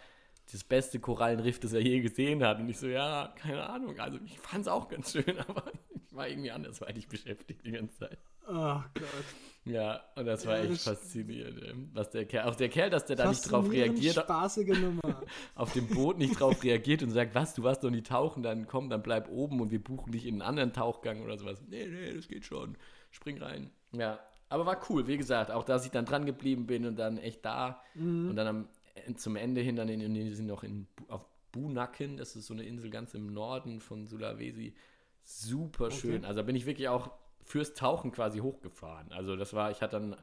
das 0.51 0.65
beste 0.65 1.01
Korallenriff, 1.01 1.59
das 1.61 1.73
er 1.73 1.81
je 1.81 2.01
gesehen 2.01 2.43
hat. 2.45 2.59
Und 2.61 2.69
ich 2.69 2.79
so, 2.79 2.87
ja, 2.89 3.33
keine 3.37 3.69
Ahnung. 3.69 3.99
Also 4.01 4.19
ich 4.25 4.39
fand 4.39 4.63
es 4.63 4.69
auch 4.69 4.89
ganz 4.89 5.13
schön, 5.13 5.39
aber 5.49 5.65
ich 5.95 6.15
war 6.15 6.29
irgendwie 6.29 6.51
andersweitig 6.51 7.09
beschäftigt 7.09 7.65
die 7.65 7.73
ganze 7.73 7.97
Zeit. 7.99 8.19
Oh 8.49 8.81
Gott. 8.95 9.25
Ja, 9.67 10.01
und 10.17 10.25
das 10.25 10.47
war 10.47 10.57
Ja, 10.57 10.63
echt 10.65 10.73
das- 10.73 10.83
faszinierend. 10.85 11.63
ähm, 11.63 11.91
Was 11.93 12.11
der 12.11 12.25
Kerl, 12.25 12.49
auch 12.49 12.57
der 12.57 12.71
Kerl, 12.71 12.89
dass 12.91 13.05
der 13.05 13.17
da 13.17 13.29
nicht 13.29 13.43
drauf 13.51 13.71
reagiert, 13.71 14.15
Spaßige 14.17 14.79
Nummer. 14.81 15.23
auf 15.55 15.73
dem 15.75 15.87
Boot 15.87 16.17
nicht 16.19 16.41
drauf 16.41 16.63
reagiert 16.65 17.03
und 17.03 17.11
sagt, 17.11 17.35
was, 17.35 17.55
du 17.55 17.63
warst 17.63 17.85
doch 17.85 17.91
nie 17.91 18.03
tauchen, 18.03 18.43
dann 18.43 18.67
komm, 18.67 18.89
dann 18.89 19.03
bleib 19.03 19.29
oben 19.29 19.61
und 19.61 19.71
wir 19.71 19.83
buchen 19.83 20.13
dich 20.13 20.25
in 20.27 20.35
einen 20.37 20.43
anderen 20.43 20.73
Tauchgang 20.73 21.23
oder 21.23 21.37
sowas. 21.37 21.63
Nee, 21.69 21.87
nee, 21.87 22.15
das 22.15 22.27
geht 22.27 22.47
schon. 22.47 22.77
Spring 23.11 23.39
rein. 23.41 23.71
Ja, 23.93 24.19
aber 24.49 24.65
war 24.67 24.81
cool, 24.89 25.07
wie 25.07 25.19
gesagt, 25.19 25.51
auch 25.51 25.63
dass 25.65 25.85
ich 25.85 25.91
dann 25.91 26.07
dran 26.07 26.25
geblieben 26.25 26.67
bin 26.67 26.87
und 26.87 26.99
dann 26.99 27.19
echt 27.19 27.45
da 27.45 27.83
Mhm. 27.95 28.31
und 28.31 28.37
dann 28.37 28.47
am, 28.47 28.69
zum 29.15 29.37
Ende 29.37 29.61
hin 29.61 29.77
dann 29.77 29.89
in 29.89 30.01
Indonesien 30.01 30.47
noch 30.47 30.63
in, 30.63 30.87
auf 31.09 31.27
Bunaken, 31.53 32.17
das 32.17 32.37
ist 32.37 32.47
so 32.47 32.55
eine 32.55 32.65
Insel 32.65 32.91
ganz 32.91 33.15
im 33.15 33.33
Norden 33.33 33.81
von 33.81 34.07
Sulawesi. 34.07 34.75
Super 35.23 35.91
schön. 35.91 36.25
Also 36.25 36.41
da 36.41 36.47
bin 36.47 36.57
ich 36.57 36.67
wirklich 36.67 36.89
auch 36.89 37.11
fürs 37.43 37.75
Tauchen 37.75 38.13
quasi 38.13 38.39
hochgefahren. 38.39 39.13
Also 39.13 39.37
das 39.37 39.53
war, 39.53 39.71
ich 39.71 39.83
hatte 39.83 40.01
dann 40.01 40.17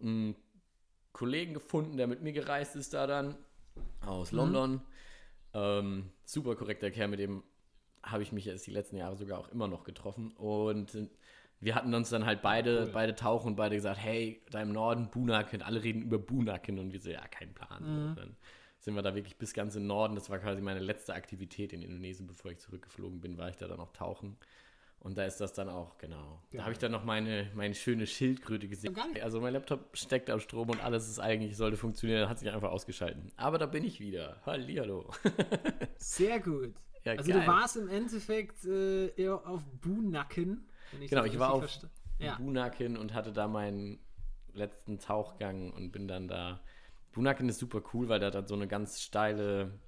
einen 0.00 0.36
Kollegen 1.12 1.54
gefunden, 1.54 1.96
der 1.96 2.06
mit 2.06 2.22
mir 2.22 2.32
gereist 2.32 2.76
ist 2.76 2.94
da 2.94 3.06
dann 3.06 3.36
aus 4.06 4.32
London. 4.32 4.82
Ähm, 5.54 6.10
super 6.24 6.56
korrekter 6.56 6.90
Kerl, 6.90 7.08
mit 7.08 7.20
dem 7.20 7.42
habe 8.02 8.22
ich 8.22 8.32
mich 8.32 8.44
jetzt 8.44 8.66
die 8.66 8.70
letzten 8.70 8.96
Jahre 8.96 9.16
sogar 9.16 9.38
auch 9.38 9.48
immer 9.48 9.68
noch 9.68 9.84
getroffen. 9.84 10.30
Und 10.32 10.94
äh, 10.94 11.08
wir 11.60 11.74
hatten 11.74 11.92
uns 11.94 12.10
dann 12.10 12.24
halt 12.26 12.42
beide, 12.42 12.84
Cool. 12.84 12.90
beide 12.92 13.14
tauchen 13.14 13.48
und 13.48 13.56
beide 13.56 13.74
gesagt, 13.74 13.98
hey, 13.98 14.40
da 14.50 14.60
im 14.62 14.72
Norden 14.72 15.08
Bunaken, 15.10 15.62
alle 15.62 15.82
reden 15.82 16.02
über 16.02 16.18
Bunaken 16.18 16.78
und 16.78 16.92
wir 16.92 17.00
so, 17.00 17.10
ja, 17.10 17.26
kein 17.28 17.52
Plan. 17.54 17.82
Und 17.84 18.14
dann 18.16 18.36
sind 18.78 18.94
wir 18.94 19.02
da 19.02 19.14
wirklich 19.14 19.36
bis 19.38 19.52
ganz 19.54 19.74
im 19.74 19.86
Norden. 19.86 20.14
Das 20.14 20.30
war 20.30 20.38
quasi 20.38 20.62
meine 20.62 20.80
letzte 20.80 21.14
Aktivität 21.14 21.72
in 21.72 21.82
Indonesien, 21.82 22.26
bevor 22.28 22.50
ich 22.52 22.58
zurückgeflogen 22.58 23.20
bin, 23.20 23.36
war 23.38 23.48
ich 23.48 23.56
da 23.56 23.66
dann 23.66 23.78
noch 23.78 23.92
tauchen. 23.92 24.36
Und 25.00 25.16
da 25.16 25.24
ist 25.24 25.36
das 25.40 25.52
dann 25.52 25.68
auch, 25.68 25.96
genau. 25.98 26.42
Da 26.50 26.56
Geil. 26.56 26.62
habe 26.62 26.72
ich 26.72 26.78
dann 26.78 26.90
noch 26.90 27.04
meine, 27.04 27.50
meine 27.54 27.74
schöne 27.74 28.06
Schildkröte 28.06 28.66
gesehen. 28.66 28.96
Also 29.22 29.40
mein 29.40 29.52
Laptop 29.52 29.96
steckt 29.96 30.28
am 30.28 30.40
Strom 30.40 30.70
und 30.70 30.82
alles 30.82 31.08
ist 31.08 31.20
eigentlich, 31.20 31.56
sollte 31.56 31.76
funktionieren, 31.76 32.28
hat 32.28 32.40
sich 32.40 32.50
einfach 32.50 32.70
ausgeschalten. 32.70 33.30
Aber 33.36 33.58
da 33.58 33.66
bin 33.66 33.84
ich 33.84 34.00
wieder. 34.00 34.40
Hallihallo. 34.44 35.08
Sehr 35.98 36.40
gut. 36.40 36.74
Ja, 37.04 37.12
also 37.12 37.30
geil. 37.30 37.40
du 37.40 37.46
warst 37.46 37.76
im 37.76 37.88
Endeffekt 37.88 38.64
äh, 38.64 39.08
eher 39.14 39.46
auf 39.46 39.64
Bunaken. 39.80 40.66
Wenn 40.92 41.06
Genau, 41.08 41.24
ich 41.24 41.38
war 41.38 41.52
auf 41.52 41.64
versta- 41.64 41.88
Ja. 42.18 42.36
Bunaken 42.36 42.96
und 42.96 43.14
hatte 43.14 43.32
da 43.32 43.46
meinen 43.48 43.98
letzten 44.52 44.98
Tauchgang 44.98 45.72
und 45.72 45.92
bin 45.92 46.08
dann 46.08 46.28
da. 46.28 46.60
Bunaken 47.12 47.48
ist 47.48 47.58
super 47.58 47.82
cool, 47.92 48.08
weil 48.08 48.20
da 48.20 48.30
dann 48.30 48.46
so 48.46 48.54
eine 48.54 48.66
ganz 48.68 49.00
steile, 49.00 49.78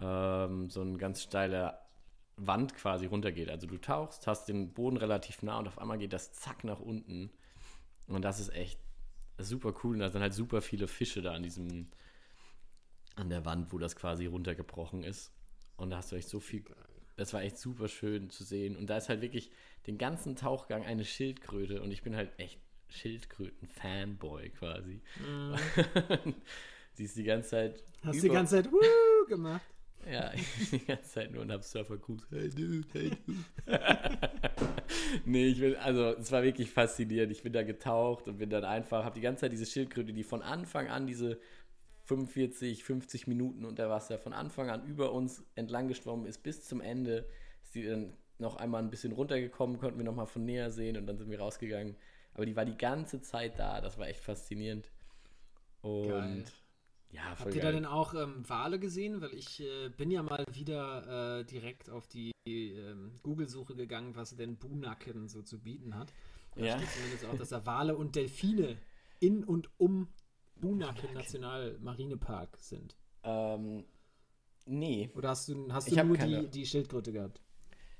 ähm, 0.00 0.70
so 0.70 0.80
eine 0.80 0.96
ganz 0.98 1.22
steile 1.22 1.78
Wand 2.36 2.74
quasi 2.74 3.06
runtergeht. 3.06 3.48
Also 3.50 3.66
du 3.66 3.78
tauchst, 3.78 4.26
hast 4.26 4.48
den 4.48 4.72
Boden 4.72 4.96
relativ 4.96 5.42
nah 5.42 5.58
und 5.58 5.66
auf 5.68 5.78
einmal 5.78 5.98
geht 5.98 6.12
das 6.12 6.32
zack 6.32 6.64
nach 6.64 6.80
unten. 6.80 7.30
Und 8.06 8.22
das 8.22 8.40
ist 8.40 8.50
echt 8.54 8.80
super 9.38 9.74
cool. 9.82 9.94
Und 9.94 10.00
da 10.00 10.08
sind 10.10 10.22
halt 10.22 10.34
super 10.34 10.62
viele 10.62 10.86
Fische 10.88 11.20
da 11.20 11.32
an 11.32 11.42
diesem, 11.42 11.88
an 13.16 13.28
der 13.28 13.44
Wand, 13.44 13.72
wo 13.72 13.78
das 13.78 13.96
quasi 13.96 14.26
runtergebrochen 14.26 15.02
ist. 15.02 15.32
Und 15.76 15.90
da 15.90 15.98
hast 15.98 16.12
du 16.12 16.16
echt 16.16 16.28
so 16.28 16.40
viel. 16.40 16.64
Das 17.18 17.32
war 17.34 17.42
echt 17.42 17.58
super 17.58 17.88
schön 17.88 18.30
zu 18.30 18.44
sehen. 18.44 18.76
Und 18.76 18.88
da 18.88 18.96
ist 18.96 19.08
halt 19.08 19.20
wirklich 19.20 19.50
den 19.86 19.98
ganzen 19.98 20.36
Tauchgang 20.36 20.84
eine 20.86 21.04
Schildkröte. 21.04 21.82
Und 21.82 21.90
ich 21.90 22.02
bin 22.02 22.14
halt 22.16 22.30
echt 22.38 22.58
Schildkröten-Fanboy 22.88 24.50
quasi. 24.50 25.00
Die 26.98 27.04
ist 27.04 27.16
die 27.16 27.24
ganze 27.24 27.50
Zeit. 27.50 27.84
Hast 28.02 28.22
die 28.22 28.26
über- 28.26 28.34
ganze 28.34 28.56
Zeit 28.62 28.72
Woo 28.72 29.26
gemacht. 29.28 29.62
Ja, 30.10 30.32
ich 30.32 30.42
bin 30.70 30.78
die 30.80 30.86
ganze 30.86 31.10
Zeit 31.10 31.32
nur 31.32 31.42
und 31.42 31.52
hab 31.52 31.64
Surfergruß. 31.64 32.22
Hey 32.30 32.50
dude, 32.50 32.86
hey 32.92 33.10
dude. 33.26 33.44
nee, 35.24 35.48
ich 35.48 35.60
bin, 35.60 35.76
also 35.76 36.14
es 36.16 36.30
war 36.32 36.42
wirklich 36.42 36.70
faszinierend. 36.70 37.32
Ich 37.32 37.42
bin 37.42 37.52
da 37.52 37.62
getaucht 37.62 38.26
und 38.28 38.38
bin 38.38 38.48
dann 38.50 38.64
einfach, 38.64 39.04
hab 39.04 39.14
die 39.14 39.20
ganze 39.20 39.42
Zeit 39.42 39.52
diese 39.52 39.66
Schildkröte, 39.66 40.12
die 40.12 40.22
von 40.24 40.42
Anfang 40.42 40.88
an 40.88 41.06
diese 41.06 41.40
45, 42.08 42.84
50 42.84 43.26
Minuten 43.26 43.64
unter 43.66 43.90
Wasser 43.90 44.18
von 44.18 44.32
Anfang 44.32 44.70
an 44.70 44.86
über 44.86 45.12
uns 45.12 45.44
entlang 45.54 45.88
geschwommen 45.88 46.26
ist 46.26 46.42
bis 46.42 46.64
zum 46.64 46.80
Ende. 46.80 47.28
Ist 47.62 47.74
die 47.74 47.84
dann 47.84 48.14
noch 48.38 48.56
einmal 48.56 48.82
ein 48.82 48.90
bisschen 48.90 49.12
runtergekommen, 49.12 49.78
konnten 49.78 49.98
wir 49.98 50.04
nochmal 50.04 50.26
von 50.26 50.44
näher 50.44 50.70
sehen 50.70 50.96
und 50.96 51.06
dann 51.06 51.18
sind 51.18 51.30
wir 51.30 51.38
rausgegangen. 51.40 51.96
Aber 52.34 52.46
die 52.46 52.56
war 52.56 52.64
die 52.64 52.78
ganze 52.78 53.20
Zeit 53.20 53.58
da, 53.58 53.80
das 53.80 53.98
war 53.98 54.08
echt 54.08 54.20
faszinierend. 54.20 54.90
Und 55.82 56.08
Geil. 56.08 56.44
ja, 57.10 57.34
voll 57.36 57.46
Habt 57.46 57.54
ihr 57.56 57.60
geil. 57.60 57.72
da 57.72 57.76
denn 57.78 57.86
auch 57.86 58.14
ähm, 58.14 58.48
Wale 58.48 58.78
gesehen? 58.78 59.20
Weil 59.20 59.34
ich 59.34 59.60
äh, 59.60 59.90
bin 59.90 60.10
ja 60.10 60.22
mal 60.22 60.44
wieder 60.52 61.40
äh, 61.40 61.44
direkt 61.44 61.90
auf 61.90 62.06
die 62.06 62.32
ähm, 62.46 63.20
Google-Suche 63.22 63.74
gegangen, 63.76 64.16
was 64.16 64.34
denn 64.34 64.56
Bunaken 64.56 65.28
so 65.28 65.42
zu 65.42 65.58
bieten 65.60 65.94
hat. 65.94 66.12
Da 66.56 66.64
Ja. 66.64 66.76
steht 66.76 66.90
zumindest 66.90 67.24
auch, 67.26 67.36
dass 67.36 67.50
da 67.50 67.66
Wale 67.66 67.96
und 67.96 68.16
Delfine 68.16 68.78
in 69.20 69.44
und 69.44 69.68
um 69.78 70.08
Bunaken 70.60 71.12
Nationalmarinepark 71.14 72.56
sind. 72.58 72.96
Ähm, 73.24 73.84
nee. 74.66 75.10
Oder 75.14 75.30
hast 75.30 75.48
du, 75.48 75.72
hast 75.72 75.88
Ich 75.88 75.94
du 75.94 76.04
nur 76.04 76.16
keine- 76.16 76.42
die, 76.42 76.48
die 76.50 76.66
Schildkröte 76.66 77.12
gehabt? 77.12 77.40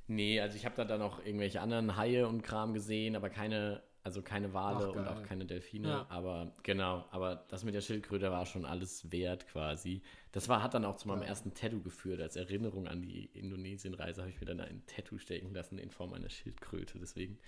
Nee, 0.06 0.40
also 0.40 0.56
ich 0.56 0.64
habe 0.64 0.74
da 0.76 0.84
dann 0.84 1.00
noch 1.00 1.24
irgendwelche 1.24 1.60
anderen 1.60 1.96
Haie 1.96 2.26
und 2.26 2.42
Kram 2.42 2.72
gesehen, 2.72 3.14
aber 3.14 3.28
keine, 3.28 3.82
also 4.02 4.22
keine 4.22 4.54
Wale 4.54 4.88
Ach, 4.90 4.96
und 4.96 5.06
auch 5.06 5.22
keine 5.22 5.44
Delfine. 5.44 5.88
Ja. 5.88 6.06
Aber 6.08 6.54
genau, 6.62 7.04
aber 7.10 7.44
das 7.48 7.62
mit 7.62 7.74
der 7.74 7.82
Schildkröte 7.82 8.30
war 8.30 8.46
schon 8.46 8.64
alles 8.64 9.12
wert 9.12 9.46
quasi. 9.48 10.00
Das 10.32 10.48
war, 10.48 10.62
hat 10.62 10.72
dann 10.72 10.86
auch 10.86 10.96
zu 10.96 11.08
meinem 11.08 11.20
Geil. 11.20 11.28
ersten 11.28 11.52
Tattoo 11.52 11.82
geführt. 11.82 12.22
Als 12.22 12.36
Erinnerung 12.36 12.86
an 12.88 13.02
die 13.02 13.26
Indonesien-Reise 13.34 14.22
habe 14.22 14.30
ich 14.30 14.40
mir 14.40 14.46
dann 14.46 14.60
ein 14.60 14.82
Tattoo 14.86 15.18
stecken 15.18 15.52
lassen 15.52 15.76
in 15.78 15.90
Form 15.90 16.14
einer 16.14 16.30
Schildkröte. 16.30 16.98
Deswegen, 16.98 17.38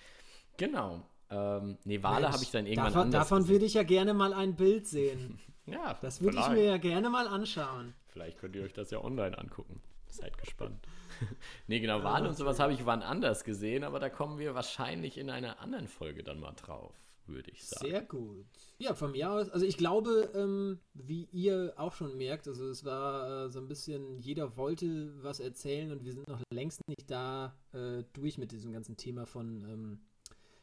genau. 0.58 1.06
Ähm, 1.30 1.78
nee, 1.84 2.02
Wale 2.02 2.30
habe 2.30 2.42
ich 2.42 2.50
dann 2.50 2.66
irgendwann 2.66 2.86
Davon, 2.86 3.02
anders 3.02 3.28
davon 3.28 3.48
würde 3.48 3.64
ich 3.64 3.74
ja 3.74 3.84
gerne 3.84 4.14
mal 4.14 4.32
ein 4.32 4.56
Bild 4.56 4.86
sehen. 4.86 5.38
Ja, 5.66 5.96
Das 6.02 6.20
würde 6.20 6.38
ich 6.40 6.48
mir 6.48 6.64
ja 6.64 6.78
gerne 6.78 7.10
mal 7.10 7.28
anschauen. 7.28 7.94
Vielleicht 8.08 8.38
könnt 8.38 8.56
ihr 8.56 8.64
euch 8.64 8.72
das 8.72 8.90
ja 8.90 9.04
online 9.04 9.38
angucken. 9.38 9.80
Seid 10.08 10.36
gespannt. 10.36 10.84
nee, 11.68 11.78
genau, 11.78 12.02
Wale 12.02 12.28
und 12.28 12.36
sowas 12.36 12.58
habe 12.58 12.72
ich 12.72 12.86
wann 12.86 13.02
anders 13.02 13.44
gesehen, 13.44 13.84
aber 13.84 14.00
da 14.00 14.08
kommen 14.08 14.38
wir 14.38 14.56
wahrscheinlich 14.56 15.16
in 15.16 15.30
einer 15.30 15.60
anderen 15.60 15.86
Folge 15.86 16.24
dann 16.24 16.40
mal 16.40 16.54
drauf, 16.54 16.92
würde 17.26 17.50
ich 17.52 17.64
sagen. 17.64 17.86
Sehr 17.86 18.02
gut. 18.02 18.46
Ja, 18.78 18.94
von 18.94 19.12
mir 19.12 19.30
aus. 19.30 19.48
Also 19.50 19.64
ich 19.64 19.76
glaube, 19.76 20.30
ähm, 20.34 20.80
wie 20.94 21.28
ihr 21.30 21.74
auch 21.76 21.92
schon 21.92 22.16
merkt, 22.16 22.48
also 22.48 22.68
es 22.68 22.84
war 22.84 23.44
äh, 23.44 23.50
so 23.50 23.60
ein 23.60 23.68
bisschen, 23.68 24.18
jeder 24.18 24.56
wollte 24.56 25.12
was 25.22 25.38
erzählen 25.38 25.92
und 25.92 26.04
wir 26.04 26.14
sind 26.14 26.26
noch 26.26 26.40
längst 26.52 26.80
nicht 26.88 27.08
da 27.08 27.54
äh, 27.72 28.02
durch 28.12 28.38
mit 28.38 28.50
diesem 28.50 28.72
ganzen 28.72 28.96
Thema 28.96 29.24
von 29.26 29.64
ähm, 29.68 30.00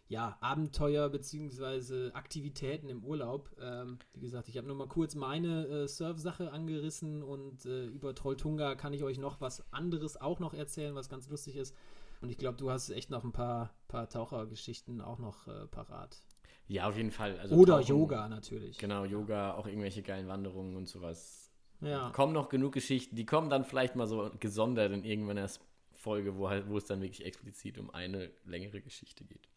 ja, 0.10 0.38
Abenteuer 0.42 1.10
beziehungsweise 1.10 2.12
Aktivitäten 2.14 2.90
im 2.90 3.04
Urlaub. 3.04 3.50
Ähm, 3.62 4.00
wie 4.14 4.22
gesagt, 4.22 4.48
ich 4.48 4.58
habe 4.58 4.68
nur 4.68 4.76
mal 4.76 4.88
kurz 4.88 5.16
meine 5.16 5.68
äh, 5.68 5.88
Surf-Sache 5.88 6.52
angerissen 6.52 7.24
und 7.24 7.66
äh, 7.66 7.86
über 7.88 8.16
Trolltunga 8.16 8.76
kann 8.76 8.94
ich 8.94 9.04
euch 9.04 9.18
noch 9.18 9.42
was 9.42 9.72
anderes 9.74 10.20
auch 10.20 10.40
noch 10.40 10.54
erzählen, 10.54 10.96
was 10.96 11.10
ganz 11.10 11.30
lustig 11.30 11.56
ist. 11.58 11.76
Und 12.22 12.30
ich 12.30 12.38
glaube, 12.38 12.58
du 12.58 12.72
hast 12.72 12.90
echt 12.90 13.10
noch 13.12 13.24
ein 13.24 13.32
paar, 13.32 13.74
paar 13.88 14.10
Tauchergeschichten 14.10 15.02
auch 15.02 15.20
noch 15.20 15.48
äh, 15.48 15.68
parat. 15.68 16.22
Ja, 16.68 16.88
auf 16.88 16.98
jeden 16.98 17.12
Fall. 17.12 17.38
Also 17.40 17.56
Oder 17.56 17.78
Tauchen- 17.80 17.88
Yoga 17.88 18.28
natürlich. 18.28 18.78
Genau, 18.78 19.06
Yoga, 19.06 19.54
auch 19.54 19.68
irgendwelche 19.68 20.02
geilen 20.04 20.28
Wanderungen 20.28 20.76
und 20.76 20.88
sowas. 20.88 21.52
Ja. 21.82 22.10
Kommen 22.12 22.34
noch 22.34 22.50
genug 22.50 22.74
Geschichten, 22.74 23.16
die 23.16 23.26
kommen 23.26 23.50
dann 23.50 23.64
vielleicht 23.64 23.96
mal 23.96 24.08
so 24.08 24.32
gesondert 24.40 24.92
in 24.92 25.04
irgendeiner 25.04 25.48
Folge, 25.94 26.38
wo, 26.38 26.50
halt, 26.50 26.68
wo 26.70 26.78
es 26.78 26.86
dann 26.86 27.02
wirklich 27.02 27.26
explizit 27.26 27.78
um 27.78 27.92
eine 27.92 28.32
längere 28.46 28.82
Geschichte 28.82 29.24
geht. 29.24 29.48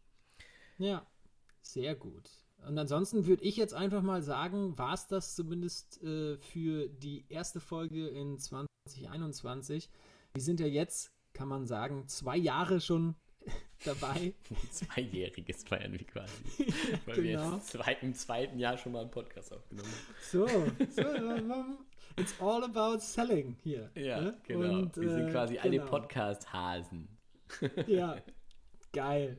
Ja, 0.80 1.06
sehr 1.60 1.94
gut. 1.94 2.30
Und 2.66 2.78
ansonsten 2.78 3.26
würde 3.26 3.42
ich 3.44 3.56
jetzt 3.56 3.74
einfach 3.74 4.02
mal 4.02 4.22
sagen, 4.22 4.76
war 4.78 4.94
es 4.94 5.06
das 5.06 5.34
zumindest 5.34 6.02
äh, 6.02 6.36
für 6.38 6.88
die 6.88 7.24
erste 7.28 7.60
Folge 7.60 8.08
in 8.08 8.38
2021. 8.38 9.88
Wir 10.34 10.42
sind 10.42 10.58
ja 10.60 10.66
jetzt, 10.66 11.12
kann 11.32 11.48
man 11.48 11.66
sagen, 11.66 12.06
zwei 12.08 12.36
Jahre 12.36 12.80
schon 12.80 13.14
dabei. 13.84 14.34
Ein 14.50 14.70
Zweijähriges 14.70 15.64
feiern 15.64 15.92
wir 15.92 16.06
quasi. 16.06 16.32
Weil 17.06 17.16
wir 17.16 17.22
Genau. 17.38 17.54
jetzt 17.56 17.68
zwei, 17.68 17.96
im 18.00 18.14
zweiten 18.14 18.58
Jahr 18.58 18.76
schon 18.78 18.92
mal 18.92 19.00
einen 19.02 19.10
Podcast 19.10 19.52
aufgenommen 19.52 19.88
haben. 19.90 20.14
So, 20.30 20.46
so 20.46 21.02
it's 22.16 22.40
all 22.40 22.64
about 22.64 22.98
selling 23.00 23.56
hier. 23.62 23.90
Ja, 23.94 24.20
ne? 24.20 24.38
genau. 24.44 24.78
Und, 24.80 24.96
wir 24.96 25.10
sind 25.10 25.28
äh, 25.28 25.30
quasi 25.30 25.58
alle 25.58 25.70
genau. 25.78 25.86
Podcast-Hasen. 25.86 27.08
Ja, 27.86 28.16
geil. 28.92 29.38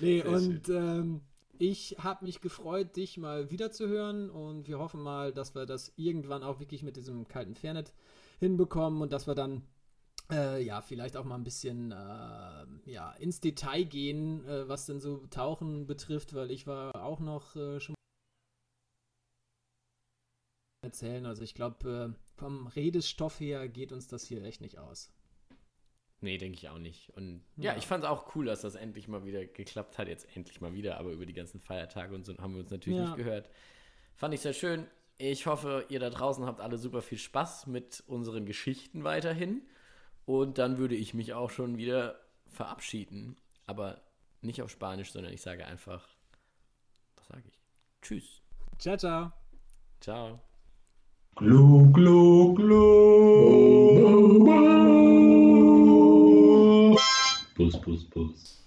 Nee, 0.00 0.22
Sehr 0.22 0.30
und 0.30 0.68
ähm, 0.68 1.20
ich 1.58 1.96
habe 1.98 2.24
mich 2.24 2.40
gefreut, 2.40 2.96
dich 2.96 3.18
mal 3.18 3.50
wiederzuhören 3.50 4.30
und 4.30 4.66
wir 4.66 4.78
hoffen 4.78 5.02
mal, 5.02 5.32
dass 5.32 5.54
wir 5.54 5.66
das 5.66 5.92
irgendwann 5.96 6.42
auch 6.42 6.58
wirklich 6.60 6.82
mit 6.82 6.96
diesem 6.96 7.28
kalten 7.28 7.54
Fernet 7.54 7.92
hinbekommen 8.38 9.02
und 9.02 9.12
dass 9.12 9.26
wir 9.26 9.34
dann 9.34 9.62
äh, 10.30 10.62
ja 10.62 10.80
vielleicht 10.80 11.16
auch 11.16 11.24
mal 11.24 11.34
ein 11.34 11.44
bisschen 11.44 11.92
äh, 11.92 12.90
ja, 12.90 13.12
ins 13.18 13.40
Detail 13.40 13.84
gehen, 13.84 14.44
äh, 14.46 14.68
was 14.68 14.86
denn 14.86 15.00
so 15.00 15.26
Tauchen 15.28 15.86
betrifft, 15.86 16.34
weil 16.34 16.50
ich 16.50 16.66
war 16.66 16.94
auch 17.04 17.20
noch 17.20 17.56
äh, 17.56 17.80
schon 17.80 17.94
erzählen. 20.82 21.26
Also 21.26 21.42
ich 21.42 21.54
glaube, 21.54 22.14
äh, 22.14 22.38
vom 22.38 22.68
Redestoff 22.68 23.38
her 23.40 23.68
geht 23.68 23.92
uns 23.92 24.06
das 24.06 24.24
hier 24.24 24.42
echt 24.44 24.60
nicht 24.60 24.78
aus. 24.78 25.12
Nee, 26.22 26.36
denke 26.36 26.58
ich 26.58 26.68
auch 26.68 26.78
nicht. 26.78 27.10
Und 27.16 27.42
ja, 27.56 27.72
Ja. 27.72 27.78
ich 27.78 27.86
fand 27.86 28.04
es 28.04 28.10
auch 28.10 28.34
cool, 28.34 28.44
dass 28.46 28.60
das 28.60 28.74
endlich 28.74 29.08
mal 29.08 29.24
wieder 29.24 29.44
geklappt 29.46 29.96
hat. 29.98 30.06
Jetzt 30.08 30.26
endlich 30.36 30.60
mal 30.60 30.74
wieder, 30.74 30.98
aber 30.98 31.10
über 31.12 31.24
die 31.24 31.32
ganzen 31.32 31.60
Feiertage 31.60 32.14
und 32.14 32.26
so 32.26 32.36
haben 32.38 32.52
wir 32.54 32.60
uns 32.60 32.70
natürlich 32.70 32.98
Ja. 32.98 33.06
nicht 33.06 33.16
gehört. 33.16 33.48
Fand 34.16 34.34
ich 34.34 34.40
sehr 34.40 34.52
schön. 34.52 34.86
Ich 35.16 35.46
hoffe, 35.46 35.86
ihr 35.88 35.98
da 36.00 36.10
draußen 36.10 36.44
habt 36.44 36.60
alle 36.60 36.76
super 36.78 37.00
viel 37.02 37.18
Spaß 37.18 37.66
mit 37.68 38.02
unseren 38.06 38.44
Geschichten 38.46 39.02
weiterhin. 39.04 39.62
Und 40.26 40.58
dann 40.58 40.76
würde 40.78 40.94
ich 40.94 41.14
mich 41.14 41.32
auch 41.34 41.50
schon 41.50 41.76
wieder 41.78 42.20
verabschieden. 42.48 43.36
Aber 43.66 44.00
nicht 44.42 44.60
auf 44.62 44.70
Spanisch, 44.70 45.12
sondern 45.12 45.32
ich 45.32 45.40
sage 45.42 45.66
einfach, 45.66 46.06
was 47.16 47.28
sage 47.28 47.44
ich? 47.48 47.58
Tschüss. 48.02 48.42
Ciao, 48.78 48.96
ciao. 48.96 49.32
Ciao. 50.00 50.40
Glu, 51.36 51.90
glu, 51.92 52.54
glu. 52.54 53.09
Bus, 57.60 57.76
bus, 57.76 58.04
bus. 58.04 58.62